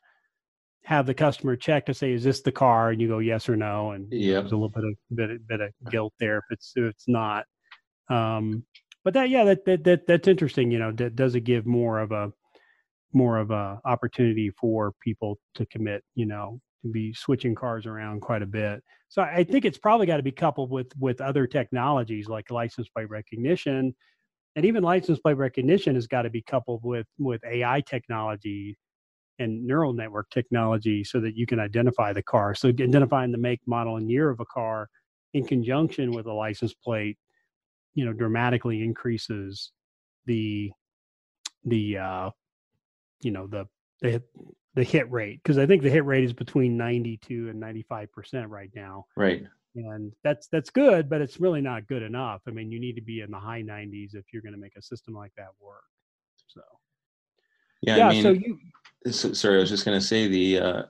have 0.86 1.06
the 1.06 1.14
customer 1.14 1.56
check 1.56 1.86
to 1.86 1.94
say 1.94 2.12
is 2.12 2.24
this 2.24 2.42
the 2.42 2.52
car? 2.52 2.90
And 2.90 3.02
you 3.02 3.08
go 3.08 3.20
yes 3.20 3.48
or 3.50 3.56
no 3.56 3.92
and 3.92 4.08
yeah 4.12 4.40
there's 4.40 4.52
a 4.52 4.56
little 4.56 4.70
bit 4.70 4.84
of 4.84 4.94
bit, 5.16 5.48
bit 5.48 5.62
of 5.62 5.72
guilt 5.90 6.14
there 6.20 6.38
if 6.38 6.46
it's 6.52 6.74
if 6.76 6.84
it's 6.84 7.06
not. 7.08 7.46
Um 8.10 8.66
but 9.04 9.14
that 9.14 9.30
yeah 9.30 9.44
that 9.46 9.66
that, 9.66 9.84
that 9.84 10.08
that's 10.08 10.28
interesting 10.28 10.72
you 10.72 10.80
know 10.80 10.92
that 10.92 11.16
does 11.16 11.36
it 11.36 11.42
give 11.42 11.66
more 11.66 12.00
of 12.00 12.12
a 12.12 12.32
more 13.14 13.38
of 13.38 13.52
a 13.52 13.80
opportunity 13.86 14.52
for 14.60 14.94
people 15.02 15.38
to 15.56 15.66
commit, 15.68 16.04
you 16.16 16.26
know, 16.26 16.60
to 16.84 16.92
be 16.92 17.14
switching 17.14 17.56
cars 17.56 17.86
around 17.86 18.22
quite 18.22 18.42
a 18.42 18.48
bit. 18.48 18.82
So 19.10 19.22
I 19.22 19.44
think 19.44 19.66
it's 19.66 19.78
probably 19.78 20.08
got 20.08 20.18
to 20.18 20.24
be 20.24 20.32
coupled 20.32 20.72
with 20.72 20.88
with 20.98 21.22
other 21.22 21.46
technologies 21.48 22.28
like 22.28 22.50
license 22.52 22.90
plate 22.90 23.10
recognition, 23.10 23.96
and 24.56 24.66
even 24.66 24.84
license 24.84 25.20
plate 25.20 25.38
recognition 25.38 25.96
has 25.96 26.08
got 26.08 26.24
to 26.24 26.30
be 26.30 26.42
coupled 26.42 26.82
with 26.84 27.08
with 27.20 27.42
AI 27.46 27.82
technology 27.82 28.76
and 29.40 29.66
neural 29.66 29.94
network 29.94 30.30
technology 30.30 31.04
so 31.04 31.20
that 31.20 31.36
you 31.36 31.46
can 31.46 31.60
identify 31.60 32.14
the 32.14 32.24
car. 32.24 32.54
So 32.56 32.70
identifying 32.70 33.32
the 33.32 33.38
make, 33.38 33.62
model, 33.66 33.98
and 33.98 34.10
year 34.10 34.30
of 34.30 34.40
a 34.40 34.46
car 34.46 34.90
in 35.34 35.46
conjunction 35.46 36.12
with 36.12 36.28
a 36.28 36.34
license 36.34 36.74
plate, 36.74 37.18
you 37.96 38.06
know, 38.06 38.14
dramatically 38.14 38.84
increases 38.84 39.72
the 40.26 40.72
the 41.66 41.98
uh, 41.98 42.30
you 43.22 43.32
know 43.32 43.48
the 43.48 43.66
the 44.02 44.22
the 44.76 44.84
hit 44.84 45.12
rate 45.12 45.42
because 45.44 45.58
I 45.58 45.66
think 45.66 45.82
the 45.82 45.90
hit 45.90 46.06
rate 46.06 46.24
is 46.24 46.34
between 46.34 46.78
92 46.78 47.50
and 47.50 47.60
95 47.60 48.12
percent 48.12 48.50
right 48.50 48.72
now. 48.76 49.06
Right. 49.16 49.44
And 49.76 50.14
that's 50.24 50.48
that's 50.48 50.70
good, 50.70 51.10
but 51.10 51.22
it's 51.22 51.40
really 51.40 51.62
not 51.62 51.88
good 51.88 52.04
enough. 52.04 52.42
I 52.48 52.52
mean, 52.52 52.72
you 52.72 52.80
need 52.80 52.96
to 52.96 53.02
be 53.02 53.22
in 53.22 53.32
the 53.32 53.40
high 53.40 53.64
90s 53.64 54.14
if 54.14 54.26
you're 54.32 54.44
going 54.44 54.54
to 54.54 54.60
make 54.60 54.76
a 54.78 54.82
system 54.82 55.16
like 55.16 55.32
that 55.38 55.50
work. 55.60 55.84
So. 56.48 56.62
Yeah. 57.84 57.98
yeah 57.98 58.08
I 58.08 58.12
mean, 58.12 58.24
so 58.24 58.32
you. 58.32 58.60
So, 59.12 59.34
sorry, 59.34 59.58
I 59.58 59.62
was 59.62 59.70
just 59.70 59.86
going 59.86 60.00
to 60.00 60.06
say 60.06 60.28
the 60.28 60.60
uh, 60.60 60.84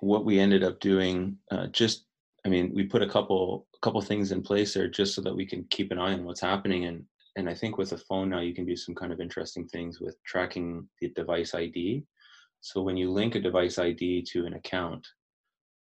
what 0.00 0.24
we 0.24 0.40
ended 0.40 0.64
up 0.64 0.80
doing. 0.80 1.36
Uh, 1.50 1.66
just, 1.68 2.06
I 2.46 2.48
mean, 2.48 2.72
we 2.74 2.84
put 2.84 3.02
a 3.02 3.08
couple 3.08 3.66
a 3.74 3.78
couple 3.84 4.00
things 4.00 4.32
in 4.32 4.42
place 4.42 4.74
there 4.74 4.88
just 4.88 5.14
so 5.14 5.20
that 5.22 5.34
we 5.34 5.46
can 5.46 5.64
keep 5.70 5.92
an 5.92 5.98
eye 5.98 6.12
on 6.12 6.24
what's 6.24 6.40
happening 6.40 6.86
and 6.86 7.04
and 7.36 7.48
I 7.48 7.54
think 7.54 7.78
with 7.78 7.92
a 7.92 7.98
phone 7.98 8.30
now 8.30 8.40
you 8.40 8.54
can 8.54 8.66
do 8.66 8.76
some 8.76 8.94
kind 8.94 9.12
of 9.12 9.20
interesting 9.20 9.66
things 9.68 10.00
with 10.00 10.16
tracking 10.24 10.88
the 11.00 11.10
device 11.10 11.54
ID. 11.54 12.04
So 12.60 12.82
when 12.82 12.96
you 12.96 13.10
link 13.10 13.34
a 13.34 13.40
device 13.40 13.78
ID 13.78 14.22
to 14.32 14.46
an 14.46 14.54
account, 14.54 15.06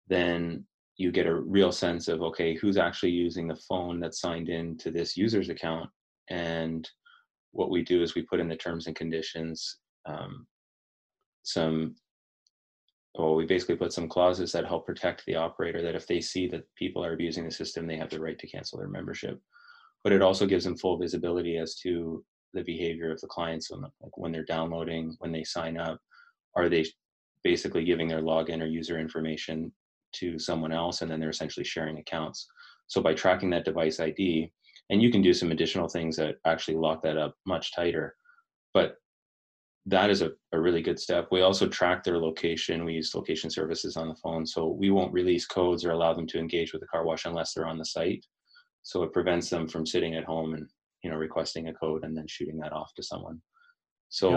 then 0.07 0.65
you 0.97 1.11
get 1.11 1.27
a 1.27 1.35
real 1.35 1.71
sense 1.71 2.07
of 2.07 2.21
okay, 2.21 2.55
who's 2.55 2.77
actually 2.77 3.11
using 3.11 3.47
the 3.47 3.61
phone 3.69 3.99
that's 3.99 4.19
signed 4.21 4.49
in 4.49 4.77
to 4.79 4.91
this 4.91 5.15
user's 5.15 5.49
account. 5.49 5.89
And 6.29 6.89
what 7.51 7.69
we 7.69 7.83
do 7.83 8.01
is 8.01 8.15
we 8.15 8.23
put 8.23 8.39
in 8.39 8.47
the 8.47 8.55
terms 8.55 8.87
and 8.87 8.95
conditions 8.95 9.77
um, 10.05 10.47
some 11.43 11.95
well, 13.17 13.35
we 13.35 13.45
basically 13.45 13.77
put 13.77 13.93
some 13.93 14.09
clauses 14.09 14.51
that 14.51 14.65
help 14.65 14.85
protect 14.85 15.25
the 15.25 15.35
operator 15.35 15.81
that 15.81 15.95
if 15.95 16.05
they 16.05 16.19
see 16.19 16.49
that 16.49 16.67
people 16.75 17.03
are 17.03 17.13
abusing 17.13 17.45
the 17.45 17.51
system, 17.51 17.87
they 17.87 17.95
have 17.95 18.09
the 18.09 18.19
right 18.19 18.37
to 18.37 18.47
cancel 18.47 18.77
their 18.77 18.89
membership. 18.89 19.39
But 20.03 20.11
it 20.11 20.21
also 20.21 20.45
gives 20.45 20.65
them 20.65 20.77
full 20.77 20.97
visibility 20.97 21.57
as 21.57 21.75
to 21.75 22.25
the 22.53 22.63
behavior 22.63 23.11
of 23.11 23.21
the 23.21 23.27
clients 23.27 23.71
when, 23.71 23.83
like 23.83 24.17
when 24.17 24.33
they're 24.33 24.43
downloading 24.43 25.15
when 25.19 25.31
they 25.31 25.45
sign 25.45 25.77
up. 25.77 25.99
Are 26.57 26.67
they 26.67 26.85
basically 27.43 27.85
giving 27.85 28.07
their 28.07 28.21
login 28.21 28.61
or 28.61 28.65
user 28.65 28.99
information 28.99 29.71
to 30.13 30.39
someone 30.39 30.73
else 30.73 31.01
and 31.01 31.11
then 31.11 31.19
they're 31.19 31.29
essentially 31.29 31.63
sharing 31.63 31.99
accounts. 31.99 32.47
So 32.87 33.01
by 33.01 33.13
tracking 33.13 33.49
that 33.51 33.65
device 33.65 33.99
id 33.99 34.51
and 34.89 35.01
you 35.01 35.11
can 35.11 35.21
do 35.21 35.33
some 35.33 35.51
additional 35.51 35.87
things 35.87 36.15
that 36.17 36.35
actually 36.45 36.75
lock 36.75 37.03
that 37.03 37.17
up 37.17 37.35
much 37.45 37.73
tighter 37.73 38.15
but 38.73 38.97
that 39.87 40.09
is 40.09 40.21
a, 40.21 40.31
a 40.51 40.59
really 40.59 40.81
good 40.81 40.99
step. 40.99 41.27
We 41.31 41.41
also 41.41 41.67
track 41.67 42.03
their 42.03 42.17
location. 42.17 42.85
We 42.85 42.93
use 42.93 43.13
location 43.13 43.49
services 43.49 43.97
on 43.97 44.09
the 44.09 44.15
phone 44.15 44.45
so 44.45 44.67
we 44.67 44.89
won't 44.89 45.13
release 45.13 45.45
codes 45.45 45.85
or 45.85 45.91
allow 45.91 46.13
them 46.13 46.25
to 46.27 46.39
engage 46.39 46.73
with 46.73 46.81
the 46.81 46.87
car 46.87 47.05
wash 47.05 47.25
unless 47.25 47.53
they're 47.53 47.67
on 47.67 47.77
the 47.77 47.85
site. 47.85 48.25
So 48.81 49.03
it 49.03 49.13
prevents 49.13 49.49
them 49.49 49.67
from 49.67 49.85
sitting 49.85 50.15
at 50.15 50.23
home 50.23 50.55
and 50.55 50.67
you 51.03 51.11
know 51.11 51.17
requesting 51.17 51.67
a 51.67 51.73
code 51.73 52.03
and 52.03 52.17
then 52.17 52.25
shooting 52.27 52.57
that 52.59 52.73
off 52.73 52.93
to 52.95 53.03
someone. 53.03 53.41
So 54.09 54.31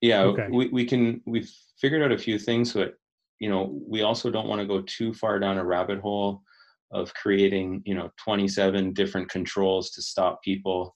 yeah 0.00 0.22
okay. 0.22 0.48
we, 0.50 0.68
we 0.68 0.84
can 0.84 1.20
we've 1.26 1.50
figured 1.80 2.02
out 2.02 2.12
a 2.12 2.18
few 2.18 2.38
things 2.38 2.72
but 2.72 2.94
you 3.40 3.48
know 3.48 3.78
we 3.86 4.02
also 4.02 4.30
don't 4.30 4.48
want 4.48 4.60
to 4.60 4.66
go 4.66 4.82
too 4.82 5.12
far 5.12 5.38
down 5.38 5.58
a 5.58 5.64
rabbit 5.64 6.00
hole 6.00 6.42
of 6.92 7.12
creating 7.14 7.82
you 7.84 7.94
know 7.94 8.10
27 8.22 8.92
different 8.92 9.28
controls 9.30 9.90
to 9.90 10.02
stop 10.02 10.42
people 10.42 10.94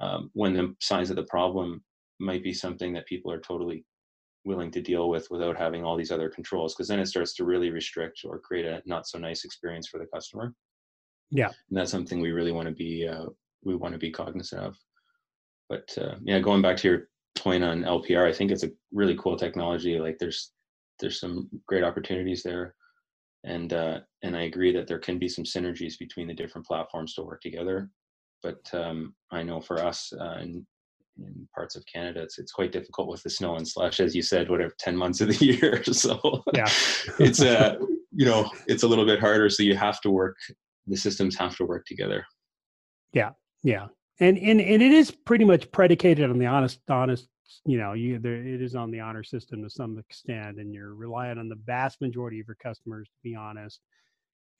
um, 0.00 0.30
when 0.34 0.54
the 0.54 0.74
signs 0.80 1.10
of 1.10 1.16
the 1.16 1.22
problem 1.24 1.82
might 2.18 2.42
be 2.42 2.52
something 2.52 2.92
that 2.92 3.06
people 3.06 3.32
are 3.32 3.40
totally 3.40 3.84
willing 4.44 4.70
to 4.70 4.80
deal 4.80 5.10
with 5.10 5.28
without 5.30 5.56
having 5.56 5.84
all 5.84 5.96
these 5.96 6.12
other 6.12 6.28
controls 6.28 6.74
because 6.74 6.88
then 6.88 7.00
it 7.00 7.06
starts 7.06 7.34
to 7.34 7.44
really 7.44 7.70
restrict 7.70 8.20
or 8.24 8.38
create 8.38 8.64
a 8.64 8.82
not 8.86 9.06
so 9.06 9.18
nice 9.18 9.44
experience 9.44 9.88
for 9.88 9.98
the 9.98 10.06
customer. 10.06 10.54
Yeah. 11.30 11.48
And 11.48 11.78
that's 11.78 11.90
something 11.90 12.20
we 12.20 12.32
really 12.32 12.52
want 12.52 12.68
to 12.68 12.74
be 12.74 13.06
uh, 13.06 13.26
we 13.64 13.76
want 13.76 13.92
to 13.92 13.98
be 13.98 14.10
cognizant 14.10 14.62
of. 14.62 14.76
But 15.68 15.88
uh, 15.98 16.14
yeah 16.22 16.38
going 16.40 16.62
back 16.62 16.76
to 16.78 16.88
your 16.88 17.08
point 17.36 17.62
on 17.62 17.82
lpr 17.82 18.26
i 18.26 18.32
think 18.32 18.50
it's 18.50 18.64
a 18.64 18.70
really 18.90 19.16
cool 19.16 19.36
technology 19.36 20.00
like 20.00 20.16
there's 20.18 20.50
there's 20.98 21.20
some 21.20 21.48
great 21.66 21.84
opportunities 21.84 22.42
there. 22.42 22.74
And 23.44 23.72
uh, 23.72 24.00
and 24.22 24.36
I 24.36 24.42
agree 24.42 24.72
that 24.72 24.88
there 24.88 24.98
can 24.98 25.18
be 25.18 25.28
some 25.28 25.44
synergies 25.44 25.98
between 25.98 26.26
the 26.26 26.34
different 26.34 26.66
platforms 26.66 27.14
to 27.14 27.22
work 27.22 27.40
together. 27.40 27.88
But 28.42 28.58
um, 28.72 29.14
I 29.30 29.42
know 29.42 29.60
for 29.60 29.82
us 29.82 30.12
uh, 30.12 30.38
in, 31.18 31.48
parts 31.54 31.76
of 31.76 31.84
Canada, 31.86 32.22
it's 32.22 32.38
it's 32.38 32.52
quite 32.52 32.72
difficult 32.72 33.08
with 33.08 33.22
the 33.22 33.30
snow 33.30 33.56
and 33.56 33.66
slush, 33.66 34.00
as 34.00 34.14
you 34.14 34.22
said, 34.22 34.48
whatever 34.48 34.72
ten 34.78 34.96
months 34.96 35.20
of 35.20 35.28
the 35.28 35.44
year. 35.44 35.82
So 35.92 36.42
yeah, 36.54 36.68
it's 37.18 37.40
a 37.40 37.74
uh, 37.74 37.78
you 38.12 38.26
know 38.26 38.50
it's 38.66 38.82
a 38.82 38.88
little 38.88 39.06
bit 39.06 39.20
harder. 39.20 39.48
So 39.50 39.62
you 39.62 39.76
have 39.76 40.00
to 40.02 40.10
work. 40.10 40.36
The 40.86 40.96
systems 40.96 41.36
have 41.36 41.56
to 41.56 41.64
work 41.64 41.84
together. 41.86 42.24
Yeah, 43.12 43.30
yeah, 43.62 43.86
and 44.20 44.38
and 44.38 44.60
and 44.60 44.82
it 44.82 44.92
is 44.92 45.10
pretty 45.10 45.44
much 45.44 45.70
predicated 45.72 46.30
on 46.30 46.38
the 46.38 46.46
honest 46.46 46.80
honest 46.88 47.28
you 47.64 47.78
know 47.78 47.94
you 47.94 48.18
there 48.18 48.34
it 48.34 48.60
is 48.60 48.74
on 48.74 48.90
the 48.90 49.00
honor 49.00 49.24
system 49.24 49.62
to 49.62 49.70
some 49.70 49.98
extent 49.98 50.58
and 50.58 50.72
you're 50.72 50.94
relying 50.94 51.38
on 51.38 51.48
the 51.48 51.58
vast 51.64 52.00
majority 52.00 52.40
of 52.40 52.46
your 52.46 52.56
customers 52.56 53.08
to 53.08 53.16
be 53.22 53.34
honest 53.34 53.80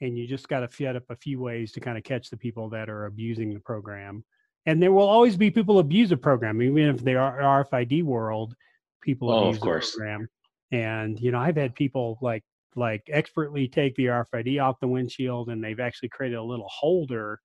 and 0.00 0.16
you 0.16 0.26
just 0.26 0.48
got 0.48 0.60
to 0.60 0.68
fit 0.68 0.96
up 0.96 1.04
a 1.10 1.16
few 1.16 1.40
ways 1.40 1.72
to 1.72 1.80
kind 1.80 1.98
of 1.98 2.04
catch 2.04 2.30
the 2.30 2.36
people 2.36 2.68
that 2.68 2.88
are 2.88 3.06
abusing 3.06 3.52
the 3.52 3.60
program 3.60 4.24
and 4.68 4.82
there 4.82 4.92
will 4.92 5.08
always 5.08 5.36
be 5.36 5.50
people 5.50 5.78
abuse 5.78 6.12
a 6.12 6.16
program 6.16 6.60
even 6.62 6.94
if 6.94 7.02
they 7.02 7.14
are 7.14 7.64
rfid 7.64 8.02
world 8.04 8.54
people 9.02 9.30
oh, 9.30 9.40
abuse 9.40 9.56
of 9.56 9.60
course. 9.62 9.92
the 9.92 9.98
program 9.98 10.28
and 10.72 11.18
you 11.20 11.30
know 11.30 11.38
i've 11.38 11.56
had 11.56 11.74
people 11.74 12.18
like 12.20 12.44
like 12.76 13.02
expertly 13.08 13.66
take 13.66 13.94
the 13.96 14.04
rfid 14.04 14.62
off 14.62 14.76
the 14.80 14.88
windshield 14.88 15.48
and 15.48 15.62
they've 15.62 15.80
actually 15.80 16.08
created 16.08 16.36
a 16.36 16.42
little 16.42 16.68
holder 16.68 17.40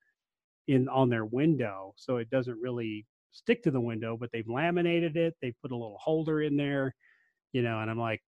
in 0.67 0.88
on 0.89 1.09
their 1.09 1.25
window 1.25 1.93
so 1.97 2.17
it 2.17 2.29
doesn't 2.29 2.59
really 2.62 3.05
stick 3.33 3.63
to 3.63 3.71
the 3.71 3.81
window, 3.81 4.15
but 4.15 4.31
they've 4.31 4.47
laminated 4.47 5.17
it. 5.17 5.36
They 5.41 5.53
put 5.62 5.71
a 5.71 5.75
little 5.75 5.97
holder 5.99 6.41
in 6.41 6.55
there, 6.55 6.95
you 7.51 7.62
know, 7.62 7.79
and 7.79 7.89
I'm 7.89 7.99
like, 7.99 8.21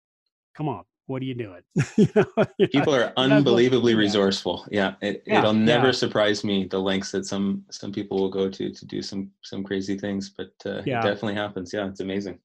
come 0.55 0.67
on, 0.67 0.83
what 1.07 1.21
are 1.21 1.25
you 1.25 1.35
doing? 1.35 1.61
you 1.97 2.07
know, 2.15 2.25
People 2.71 2.95
are 2.95 3.13
unbelievably 3.17 3.93
yeah. 3.93 3.99
resourceful. 3.99 4.65
Yeah, 4.71 4.95
it, 5.01 5.23
yeah, 5.25 5.39
it'll 5.39 5.53
never 5.53 5.87
yeah. 5.87 5.91
surprise 5.91 6.43
me 6.43 6.65
the 6.65 6.79
lengths 6.79 7.11
that 7.11 7.25
some 7.25 7.63
some 7.69 7.91
people 7.91 8.19
will 8.19 8.29
go 8.29 8.49
to 8.49 8.71
to 8.71 8.85
do 8.85 9.01
some 9.01 9.31
some 9.43 9.63
crazy 9.63 9.97
things, 9.97 10.29
but 10.29 10.51
uh, 10.65 10.81
yeah. 10.85 10.99
it 10.99 11.03
definitely 11.03 11.35
happens. 11.35 11.71
Yeah, 11.73 11.87
it's 11.87 11.99
amazing. 11.99 12.39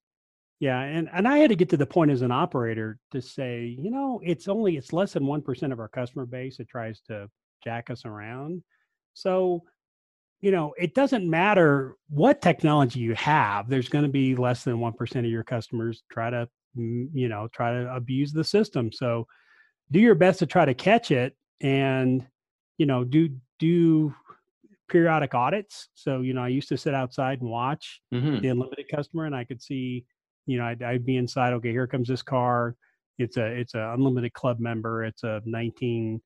Yeah, 0.58 0.80
and 0.80 1.08
and 1.12 1.26
I 1.26 1.38
had 1.38 1.50
to 1.50 1.56
get 1.56 1.70
to 1.70 1.76
the 1.76 1.86
point 1.86 2.10
as 2.10 2.22
an 2.22 2.30
operator 2.30 2.98
to 3.12 3.22
say, 3.22 3.64
you 3.64 3.90
know, 3.90 4.20
it's 4.22 4.48
only 4.48 4.76
it's 4.76 4.92
less 4.92 5.14
than 5.14 5.26
one 5.26 5.42
percent 5.42 5.72
of 5.72 5.80
our 5.80 5.88
customer 5.88 6.26
base 6.26 6.58
that 6.58 6.68
tries 6.68 7.00
to 7.08 7.28
jack 7.64 7.90
us 7.90 8.04
around. 8.04 8.62
So 9.14 9.62
you 10.40 10.50
know, 10.50 10.74
it 10.78 10.94
doesn't 10.94 11.28
matter 11.28 11.96
what 12.08 12.40
technology 12.40 13.00
you 13.00 13.14
have, 13.14 13.68
there's 13.68 13.88
going 13.88 14.04
to 14.04 14.10
be 14.10 14.34
less 14.34 14.64
than 14.64 14.78
1% 14.78 15.18
of 15.18 15.24
your 15.26 15.44
customers 15.44 16.02
try 16.10 16.30
to, 16.30 16.48
you 16.74 17.28
know, 17.28 17.48
try 17.52 17.72
to 17.72 17.94
abuse 17.94 18.32
the 18.32 18.44
system. 18.44 18.92
So 18.92 19.26
do 19.90 19.98
your 19.98 20.14
best 20.14 20.38
to 20.40 20.46
try 20.46 20.64
to 20.64 20.74
catch 20.74 21.10
it 21.10 21.36
and, 21.60 22.26
you 22.78 22.86
know, 22.86 23.04
do, 23.04 23.30
do 23.58 24.14
periodic 24.88 25.34
audits. 25.34 25.88
So, 25.94 26.20
you 26.20 26.34
know, 26.34 26.42
I 26.42 26.48
used 26.48 26.68
to 26.68 26.76
sit 26.76 26.94
outside 26.94 27.40
and 27.40 27.50
watch 27.50 28.00
mm-hmm. 28.12 28.40
the 28.40 28.48
unlimited 28.48 28.86
customer 28.88 29.26
and 29.26 29.34
I 29.34 29.44
could 29.44 29.62
see, 29.62 30.04
you 30.46 30.58
know, 30.58 30.64
I'd, 30.64 30.82
I'd 30.82 31.06
be 31.06 31.16
inside, 31.16 31.52
okay, 31.54 31.70
here 31.70 31.86
comes 31.86 32.08
this 32.08 32.22
car. 32.22 32.76
It's 33.18 33.36
a, 33.36 33.46
it's 33.46 33.74
a 33.74 33.92
unlimited 33.94 34.32
club 34.32 34.60
member. 34.60 35.04
It's 35.04 35.24
a 35.24 35.42
19, 35.44 36.20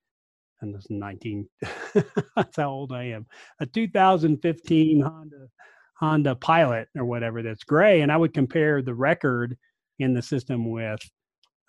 and 0.65 0.75
this 0.75 0.87
19 0.91 1.49
that's 2.37 2.57
how 2.57 2.71
old 2.71 2.93
i 2.93 3.05
am 3.05 3.27
a 3.61 3.67
2015 3.67 5.01
honda 5.01 5.49
honda 5.95 6.35
pilot 6.35 6.89
or 6.97 7.05
whatever 7.05 7.43
that's 7.43 7.65
gray 7.65 8.01
and 8.01 8.11
i 8.11 8.17
would 8.17 8.35
compare 8.35 8.83
the 8.83 8.95
record 8.95 9.57
in 9.99 10.15
the 10.15 10.23
system 10.23 10.71
with 10.71 11.01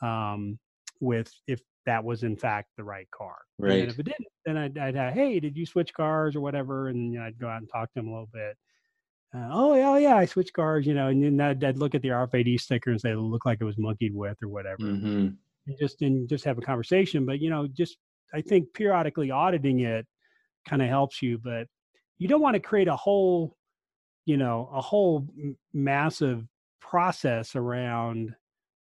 um 0.02 0.58
with 1.00 1.32
if 1.48 1.60
that 1.86 2.04
was 2.04 2.24
in 2.24 2.36
fact 2.36 2.70
the 2.78 2.84
right 2.84 3.10
car. 3.12 3.38
Right. 3.60 3.82
and 3.82 3.92
if 3.92 4.00
it 4.00 4.04
didn't 4.04 4.28
then 4.46 4.58
i'd, 4.58 4.78
I'd 4.78 4.96
have, 4.96 5.14
hey 5.14 5.40
did 5.40 5.56
you 5.56 5.66
switch 5.66 5.94
cars 5.94 6.36
or 6.36 6.42
whatever? 6.42 6.90
And 6.90 7.14
you 7.14 7.20
know, 7.20 7.26
i'd 7.26 7.40
go 7.40 7.48
out 7.48 7.62
and 7.62 7.70
talk 7.70 7.94
to 7.94 8.00
him 8.00 8.08
a 8.08 8.12
little 8.12 8.30
bit. 8.34 8.58
Uh, 9.36 9.50
oh 9.52 9.76
yeah, 9.76 9.90
oh, 9.90 9.98
yeah, 9.98 10.16
I 10.16 10.26
switched 10.26 10.54
cars, 10.54 10.86
you 10.86 10.94
know, 10.94 11.08
and 11.08 11.22
then 11.22 11.42
I'd, 11.42 11.62
I'd, 11.62 11.78
look 11.78 11.94
at 11.94 12.02
the 12.02 12.10
RFID 12.10 12.60
sticker 12.60 12.92
and 12.92 13.02
say 13.02 13.12
it 13.12 13.18
looked 13.18 13.46
like 13.46 13.60
it 13.60 13.66
was 13.66 13.78
monkeyed 13.78 14.16
with 14.16 14.38
or 14.42 14.48
whatever, 14.48 14.84
mm-hmm. 14.84 15.28
and 15.68 15.78
just 15.78 16.02
and 16.02 16.30
just 16.30 16.46
have 16.46 16.58
a 16.58 16.62
conversation. 16.62 17.26
But 17.26 17.42
you 17.42 17.50
know, 17.50 17.68
just 17.68 17.98
I 18.34 18.42
think 18.42 18.74
periodically 18.74 19.32
auditing 19.32 19.82
it 19.82 20.06
kind 20.68 20.82
of 20.82 20.88
helps 20.88 21.22
you, 21.22 21.38
but 21.38 21.68
you 22.18 22.28
don't 22.28 22.42
want 22.42 22.54
to 22.54 22.62
create 22.62 22.88
a 22.88 22.96
whole, 22.96 23.58
you 24.26 24.38
know, 24.38 24.70
a 24.74 24.82
whole 24.82 25.28
massive 25.74 26.46
process 26.90 27.56
around, 27.56 28.36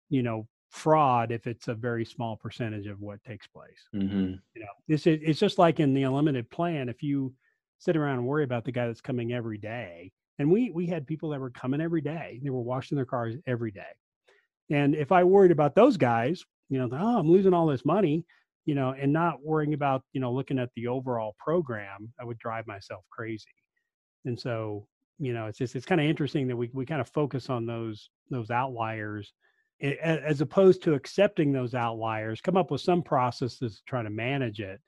you 0.09 0.23
know, 0.23 0.47
fraud 0.69 1.31
if 1.31 1.47
it's 1.47 1.67
a 1.67 1.73
very 1.73 2.05
small 2.05 2.37
percentage 2.37 2.87
of 2.87 3.01
what 3.01 3.23
takes 3.23 3.47
place. 3.47 3.87
Mm-hmm. 3.93 4.33
You 4.55 4.61
know, 4.61 4.67
it's 4.87 5.05
it's 5.07 5.39
just 5.39 5.57
like 5.57 5.79
in 5.79 5.93
the 5.93 6.03
unlimited 6.03 6.49
plan. 6.49 6.89
If 6.89 7.03
you 7.03 7.33
sit 7.79 7.97
around 7.97 8.19
and 8.19 8.27
worry 8.27 8.43
about 8.43 8.65
the 8.65 8.71
guy 8.71 8.87
that's 8.87 9.01
coming 9.01 9.33
every 9.33 9.57
day, 9.57 10.11
and 10.39 10.49
we 10.49 10.71
we 10.71 10.87
had 10.87 11.07
people 11.07 11.29
that 11.29 11.39
were 11.39 11.49
coming 11.49 11.81
every 11.81 12.01
day, 12.01 12.39
they 12.43 12.49
were 12.49 12.61
washing 12.61 12.95
their 12.95 13.05
cars 13.05 13.35
every 13.47 13.71
day, 13.71 13.91
and 14.69 14.95
if 14.95 15.11
I 15.11 15.23
worried 15.23 15.51
about 15.51 15.75
those 15.75 15.97
guys, 15.97 16.43
you 16.69 16.79
know, 16.79 16.89
oh, 16.91 17.19
I'm 17.19 17.29
losing 17.29 17.53
all 17.53 17.67
this 17.67 17.85
money 17.85 18.25
you 18.65 18.75
know, 18.75 18.93
and 18.97 19.11
not 19.11 19.43
worrying 19.43 19.73
about, 19.73 20.03
you 20.13 20.21
know, 20.21 20.31
looking 20.31 20.59
at 20.59 20.69
the 20.75 20.87
overall 20.87 21.35
program, 21.43 22.13
I 22.19 22.25
would 22.25 22.37
drive 22.37 22.67
myself 22.67 23.03
crazy. 23.09 23.45
And 24.25 24.39
so, 24.39 24.87
you 25.21 25.33
know, 25.33 25.45
it's 25.45 25.59
just 25.59 25.75
it's 25.75 25.85
kind 25.85 26.01
of 26.01 26.07
interesting 26.07 26.47
that 26.47 26.57
we 26.57 26.69
we 26.73 26.85
kind 26.85 26.99
of 26.99 27.07
focus 27.07 27.49
on 27.49 27.65
those 27.65 28.09
those 28.29 28.49
outliers 28.49 29.33
as 29.81 30.41
opposed 30.41 30.83
to 30.83 30.93
accepting 30.93 31.51
those 31.51 31.73
outliers, 31.73 32.41
come 32.41 32.55
up 32.55 32.69
with 32.69 32.81
some 32.81 33.01
processes 33.01 33.77
to 33.77 33.83
try 33.85 34.03
to 34.03 34.09
manage 34.09 34.59
it. 34.59 34.79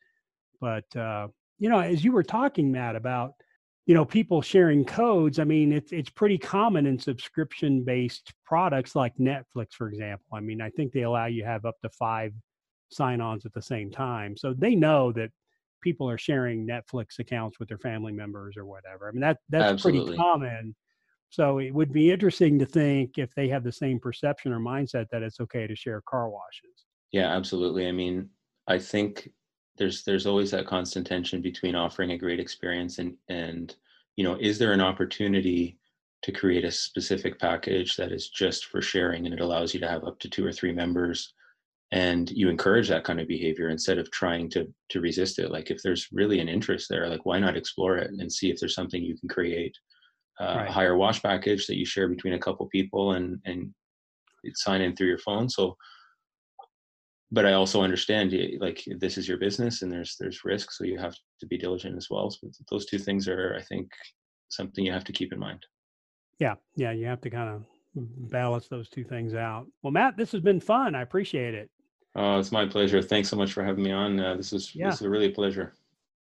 But 0.61 0.95
uh, 0.95 1.27
you 1.59 1.69
know, 1.69 1.79
as 1.79 2.03
you 2.03 2.11
were 2.11 2.23
talking, 2.23 2.71
Matt, 2.71 2.95
about 2.95 3.33
you 3.85 3.93
know 3.93 4.05
people 4.05 4.41
sharing 4.41 4.85
codes, 4.85 5.39
I 5.39 5.43
mean, 5.43 5.71
it's 5.71 5.91
it's 5.91 6.09
pretty 6.09 6.37
common 6.37 6.85
in 6.85 6.97
subscription 6.99 7.83
based 7.83 8.33
products 8.45 8.95
like 8.95 9.15
Netflix, 9.17 9.73
for 9.77 9.87
example. 9.87 10.27
I 10.33 10.39
mean, 10.39 10.61
I 10.61 10.69
think 10.69 10.91
they 10.91 11.03
allow 11.03 11.25
you 11.25 11.43
have 11.43 11.65
up 11.65 11.75
to 11.81 11.89
five 11.89 12.33
sign-ons 12.91 13.45
at 13.45 13.53
the 13.53 13.61
same 13.61 13.89
time. 13.91 14.37
So 14.37 14.53
they 14.53 14.75
know 14.75 15.11
that 15.13 15.31
people 15.83 16.09
are 16.09 16.17
sharing 16.17 16.65
Netflix 16.65 17.19
accounts 17.19 17.59
with 17.59 17.67
their 17.69 17.77
family 17.77 18.11
members 18.11 18.57
or 18.57 18.65
whatever. 18.65 19.07
I 19.07 19.11
mean 19.11 19.21
that 19.21 19.37
that's 19.49 19.71
Absolutely. 19.71 20.05
pretty 20.05 20.17
common. 20.17 20.75
So 21.29 21.57
it 21.57 21.73
would 21.73 21.91
be 21.91 22.11
interesting 22.11 22.59
to 22.59 22.65
think 22.65 23.17
if 23.17 23.33
they 23.35 23.47
have 23.49 23.63
the 23.63 23.71
same 23.71 23.99
perception 23.99 24.53
or 24.53 24.59
mindset 24.59 25.07
that 25.11 25.23
it's 25.23 25.39
okay 25.39 25.65
to 25.65 25.75
share 25.75 26.01
car 26.07 26.29
washes. 26.29 26.85
Yeah, 27.11 27.35
absolutely. 27.35 27.87
I 27.87 27.91
mean, 27.91 28.29
I 28.67 28.77
think 28.79 29.31
there's 29.77 30.03
there's 30.03 30.27
always 30.27 30.51
that 30.51 30.67
constant 30.67 31.07
tension 31.07 31.41
between 31.41 31.75
offering 31.75 32.11
a 32.11 32.17
great 32.17 32.39
experience 32.39 32.99
and 32.99 33.15
and 33.29 33.75
you 34.15 34.23
know, 34.23 34.37
is 34.39 34.59
there 34.59 34.73
an 34.73 34.81
opportunity 34.81 35.79
to 36.21 36.31
create 36.31 36.63
a 36.63 36.71
specific 36.71 37.39
package 37.39 37.95
that 37.97 38.11
is 38.11 38.29
just 38.29 38.65
for 38.65 38.81
sharing 38.81 39.25
and 39.25 39.33
it 39.33 39.41
allows 39.41 39.73
you 39.73 39.79
to 39.79 39.89
have 39.89 40.03
up 40.03 40.19
to 40.19 40.29
two 40.29 40.45
or 40.45 40.51
three 40.51 40.71
members 40.71 41.33
and 41.93 42.32
you 42.32 42.49
encourage 42.49 42.89
that 42.89 43.03
kind 43.03 43.21
of 43.21 43.27
behavior 43.27 43.69
instead 43.69 43.99
of 43.99 44.10
trying 44.12 44.49
to 44.49 44.67
to 44.89 44.99
resist 44.99 45.38
it 45.39 45.51
like 45.51 45.69
if 45.69 45.82
there's 45.84 46.08
really 46.12 46.39
an 46.39 46.49
interest 46.49 46.88
there 46.89 47.08
like 47.08 47.25
why 47.25 47.39
not 47.39 47.56
explore 47.56 47.97
it 47.97 48.10
and 48.10 48.32
see 48.32 48.49
if 48.49 48.60
there's 48.60 48.75
something 48.75 49.01
you 49.01 49.17
can 49.17 49.29
create 49.29 49.77
uh, 50.41 50.56
right. 50.58 50.69
a 50.69 50.71
higher 50.71 50.97
wash 50.97 51.21
package 51.21 51.67
that 51.67 51.77
you 51.77 51.86
share 51.86 52.08
between 52.08 52.34
a 52.34 52.39
couple 52.39 52.65
people 52.67 53.13
and 53.13 53.39
and 53.45 53.73
sign 54.56 54.82
in 54.82 54.95
through 54.95 55.08
your 55.08 55.19
phone 55.19 55.47
so 55.47 55.77
but 57.32 57.47
I 57.47 57.53
also 57.53 57.82
understand 57.82 58.36
like 58.60 58.84
this 58.99 59.17
is 59.17 59.27
your 59.27 59.39
business 59.39 59.82
and 59.82 59.91
there's 59.91 60.17
there's 60.19 60.45
risk, 60.45 60.71
so 60.71 60.84
you 60.84 60.99
have 60.99 61.15
to 61.39 61.47
be 61.47 61.58
diligent 61.58 61.97
as 61.97 62.08
well. 62.12 62.29
So 62.29 62.47
those 62.69 62.86
two 62.86 62.99
things 62.99 63.27
are, 63.27 63.56
I 63.58 63.63
think, 63.63 63.89
something 64.49 64.86
you 64.86 64.91
have 64.91 65.03
to 65.06 65.12
keep 65.12 65.34
in 65.34 65.39
mind. 65.39 65.65
Yeah, 66.38 66.56
yeah, 66.75 66.91
you 66.91 67.08
have 67.08 67.21
to 67.21 67.32
kind 67.32 67.49
of 67.49 67.65
balance 67.95 68.67
those 68.67 68.88
two 68.88 69.03
things 69.03 69.34
out. 69.34 69.65
Well, 69.82 69.89
Matt, 69.89 70.15
this 70.15 70.32
has 70.32 70.41
been 70.41 70.60
fun. 70.60 70.93
I 70.93 71.01
appreciate 71.01 71.56
it. 71.56 71.71
Oh, 72.15 72.38
it's 72.38 72.52
my 72.52 72.65
pleasure. 72.65 73.02
Thanks 73.02 73.30
so 73.30 73.36
much 73.36 73.54
for 73.54 73.63
having 73.63 73.84
me 73.84 73.91
on. 73.91 74.19
Uh, 74.19 74.36
this 74.36 74.54
is 74.54 74.76
yeah. 74.76 74.89
this 74.89 75.02
is 75.02 75.08
really 75.08 75.28
a 75.28 75.32
pleasure. 75.32 75.73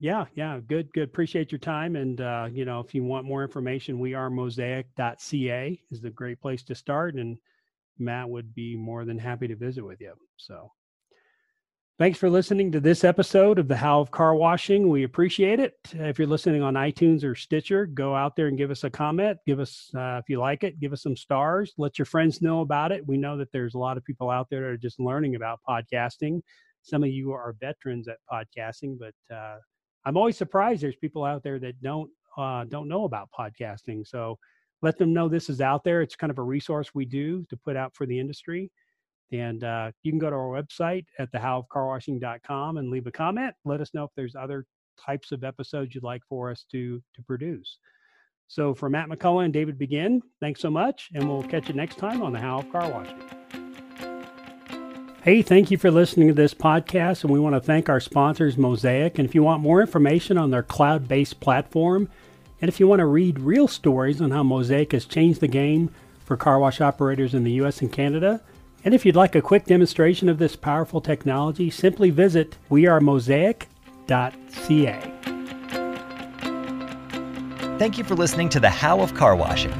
Yeah, 0.00 0.26
yeah, 0.34 0.60
good, 0.66 0.92
good. 0.92 1.04
Appreciate 1.04 1.50
your 1.50 1.58
time. 1.58 1.96
And 1.96 2.20
uh, 2.20 2.48
you 2.52 2.64
know, 2.64 2.80
if 2.80 2.94
you 2.94 3.02
want 3.02 3.26
more 3.26 3.42
information, 3.42 3.98
we 3.98 4.14
are 4.14 4.30
mosaic.ca 4.30 5.80
is 5.90 6.00
the 6.00 6.10
great 6.10 6.40
place 6.40 6.62
to 6.64 6.74
start. 6.74 7.14
And 7.14 7.38
Matt 7.98 8.28
would 8.28 8.54
be 8.54 8.76
more 8.76 9.04
than 9.04 9.18
happy 9.18 9.48
to 9.48 9.56
visit 9.56 9.84
with 9.84 10.00
you. 10.00 10.12
So 10.36 10.70
Thanks 11.96 12.18
for 12.18 12.28
listening 12.28 12.72
to 12.72 12.80
this 12.80 13.04
episode 13.04 13.60
of 13.60 13.68
the 13.68 13.76
How 13.76 14.00
of 14.00 14.10
Car 14.10 14.34
Washing. 14.34 14.88
We 14.88 15.04
appreciate 15.04 15.60
it. 15.60 15.78
If 15.92 16.18
you're 16.18 16.26
listening 16.26 16.60
on 16.60 16.74
iTunes 16.74 17.22
or 17.22 17.36
Stitcher, 17.36 17.86
go 17.86 18.16
out 18.16 18.34
there 18.34 18.48
and 18.48 18.58
give 18.58 18.72
us 18.72 18.82
a 18.82 18.90
comment. 18.90 19.38
Give 19.46 19.60
us, 19.60 19.92
uh, 19.96 20.18
if 20.20 20.28
you 20.28 20.40
like 20.40 20.64
it, 20.64 20.80
give 20.80 20.92
us 20.92 21.04
some 21.04 21.16
stars. 21.16 21.72
Let 21.78 21.96
your 21.96 22.06
friends 22.06 22.42
know 22.42 22.62
about 22.62 22.90
it. 22.90 23.06
We 23.06 23.16
know 23.16 23.36
that 23.36 23.52
there's 23.52 23.74
a 23.74 23.78
lot 23.78 23.96
of 23.96 24.04
people 24.04 24.28
out 24.28 24.48
there 24.50 24.62
that 24.62 24.70
are 24.70 24.76
just 24.76 24.98
learning 24.98 25.36
about 25.36 25.60
podcasting. 25.68 26.40
Some 26.82 27.04
of 27.04 27.10
you 27.10 27.30
are 27.30 27.54
veterans 27.60 28.08
at 28.08 28.16
podcasting, 28.28 28.98
but 28.98 29.14
uh, 29.32 29.58
I'm 30.04 30.16
always 30.16 30.36
surprised 30.36 30.82
there's 30.82 30.96
people 30.96 31.24
out 31.24 31.44
there 31.44 31.60
that 31.60 31.80
don't 31.80 32.10
uh, 32.36 32.64
don't 32.64 32.88
know 32.88 33.04
about 33.04 33.28
podcasting. 33.38 34.04
So 34.04 34.36
let 34.82 34.98
them 34.98 35.12
know 35.12 35.28
this 35.28 35.48
is 35.48 35.60
out 35.60 35.84
there. 35.84 36.02
It's 36.02 36.16
kind 36.16 36.32
of 36.32 36.38
a 36.38 36.42
resource 36.42 36.92
we 36.92 37.04
do 37.04 37.44
to 37.50 37.56
put 37.56 37.76
out 37.76 37.94
for 37.94 38.04
the 38.04 38.18
industry. 38.18 38.72
And 39.32 39.64
uh, 39.64 39.90
you 40.02 40.12
can 40.12 40.18
go 40.18 40.30
to 40.30 40.36
our 40.36 40.62
website 40.62 41.06
at 41.18 41.32
thehowofcarwashing.com 41.32 42.76
and 42.76 42.90
leave 42.90 43.06
a 43.06 43.12
comment. 43.12 43.54
Let 43.64 43.80
us 43.80 43.92
know 43.94 44.04
if 44.04 44.10
there's 44.16 44.36
other 44.36 44.66
types 45.04 45.32
of 45.32 45.44
episodes 45.44 45.94
you'd 45.94 46.04
like 46.04 46.22
for 46.28 46.50
us 46.50 46.64
to 46.70 47.02
to 47.14 47.22
produce. 47.22 47.78
So 48.46 48.74
for 48.74 48.90
Matt 48.90 49.08
McCulloch 49.08 49.46
and 49.46 49.52
David 49.52 49.78
Begin, 49.78 50.22
thanks 50.40 50.60
so 50.60 50.70
much, 50.70 51.08
and 51.14 51.28
we'll 51.28 51.42
catch 51.42 51.68
you 51.68 51.74
next 51.74 51.96
time 51.98 52.22
on 52.22 52.32
the 52.32 52.38
How 52.38 52.58
of 52.58 52.70
Car 52.70 52.90
Washing. 52.90 53.18
Hey, 55.22 55.40
thank 55.40 55.70
you 55.70 55.78
for 55.78 55.90
listening 55.90 56.28
to 56.28 56.34
this 56.34 56.52
podcast, 56.52 57.24
and 57.24 57.32
we 57.32 57.40
want 57.40 57.54
to 57.54 57.60
thank 57.60 57.88
our 57.88 58.00
sponsors, 58.00 58.58
Mosaic. 58.58 59.18
And 59.18 59.26
if 59.26 59.34
you 59.34 59.42
want 59.42 59.62
more 59.62 59.80
information 59.80 60.36
on 60.36 60.50
their 60.50 60.62
cloud-based 60.62 61.40
platform, 61.40 62.10
and 62.60 62.68
if 62.68 62.78
you 62.78 62.86
want 62.86 63.00
to 63.00 63.06
read 63.06 63.40
real 63.40 63.66
stories 63.66 64.20
on 64.20 64.30
how 64.30 64.42
Mosaic 64.42 64.92
has 64.92 65.06
changed 65.06 65.40
the 65.40 65.48
game 65.48 65.90
for 66.24 66.36
car 66.36 66.58
wash 66.58 66.82
operators 66.82 67.32
in 67.32 67.44
the 67.44 67.52
U.S. 67.52 67.80
and 67.80 67.90
Canada 67.90 68.42
and 68.84 68.94
if 68.94 69.06
you'd 69.06 69.16
like 69.16 69.34
a 69.34 69.42
quick 69.42 69.64
demonstration 69.64 70.28
of 70.28 70.38
this 70.38 70.56
powerful 70.56 71.00
technology, 71.00 71.70
simply 71.70 72.10
visit 72.10 72.56
wearemosaic.ca. 72.70 75.10
Thank 77.78 77.98
you 77.98 78.04
for 78.04 78.14
listening 78.14 78.48
to 78.50 78.60
The 78.60 78.70
How 78.70 79.00
of 79.00 79.14
Car 79.14 79.34
Washing. 79.34 79.72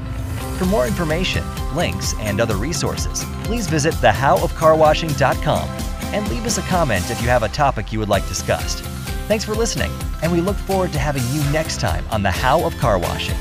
For 0.58 0.64
more 0.64 0.86
information, 0.86 1.44
links, 1.74 2.14
and 2.18 2.40
other 2.40 2.56
resources, 2.56 3.24
please 3.44 3.66
visit 3.66 3.92
thehowofcarwashing.com 3.94 5.68
and 6.14 6.28
leave 6.28 6.46
us 6.46 6.58
a 6.58 6.62
comment 6.62 7.10
if 7.10 7.20
you 7.20 7.28
have 7.28 7.42
a 7.42 7.48
topic 7.48 7.92
you 7.92 7.98
would 7.98 8.08
like 8.08 8.26
discussed. 8.28 8.80
Thanks 9.26 9.44
for 9.44 9.54
listening, 9.54 9.90
and 10.22 10.32
we 10.32 10.40
look 10.40 10.56
forward 10.56 10.92
to 10.92 10.98
having 10.98 11.22
you 11.32 11.42
next 11.52 11.80
time 11.80 12.04
on 12.10 12.22
The 12.22 12.30
How 12.30 12.64
of 12.64 12.76
Car 12.78 12.98
Washing. 12.98 13.36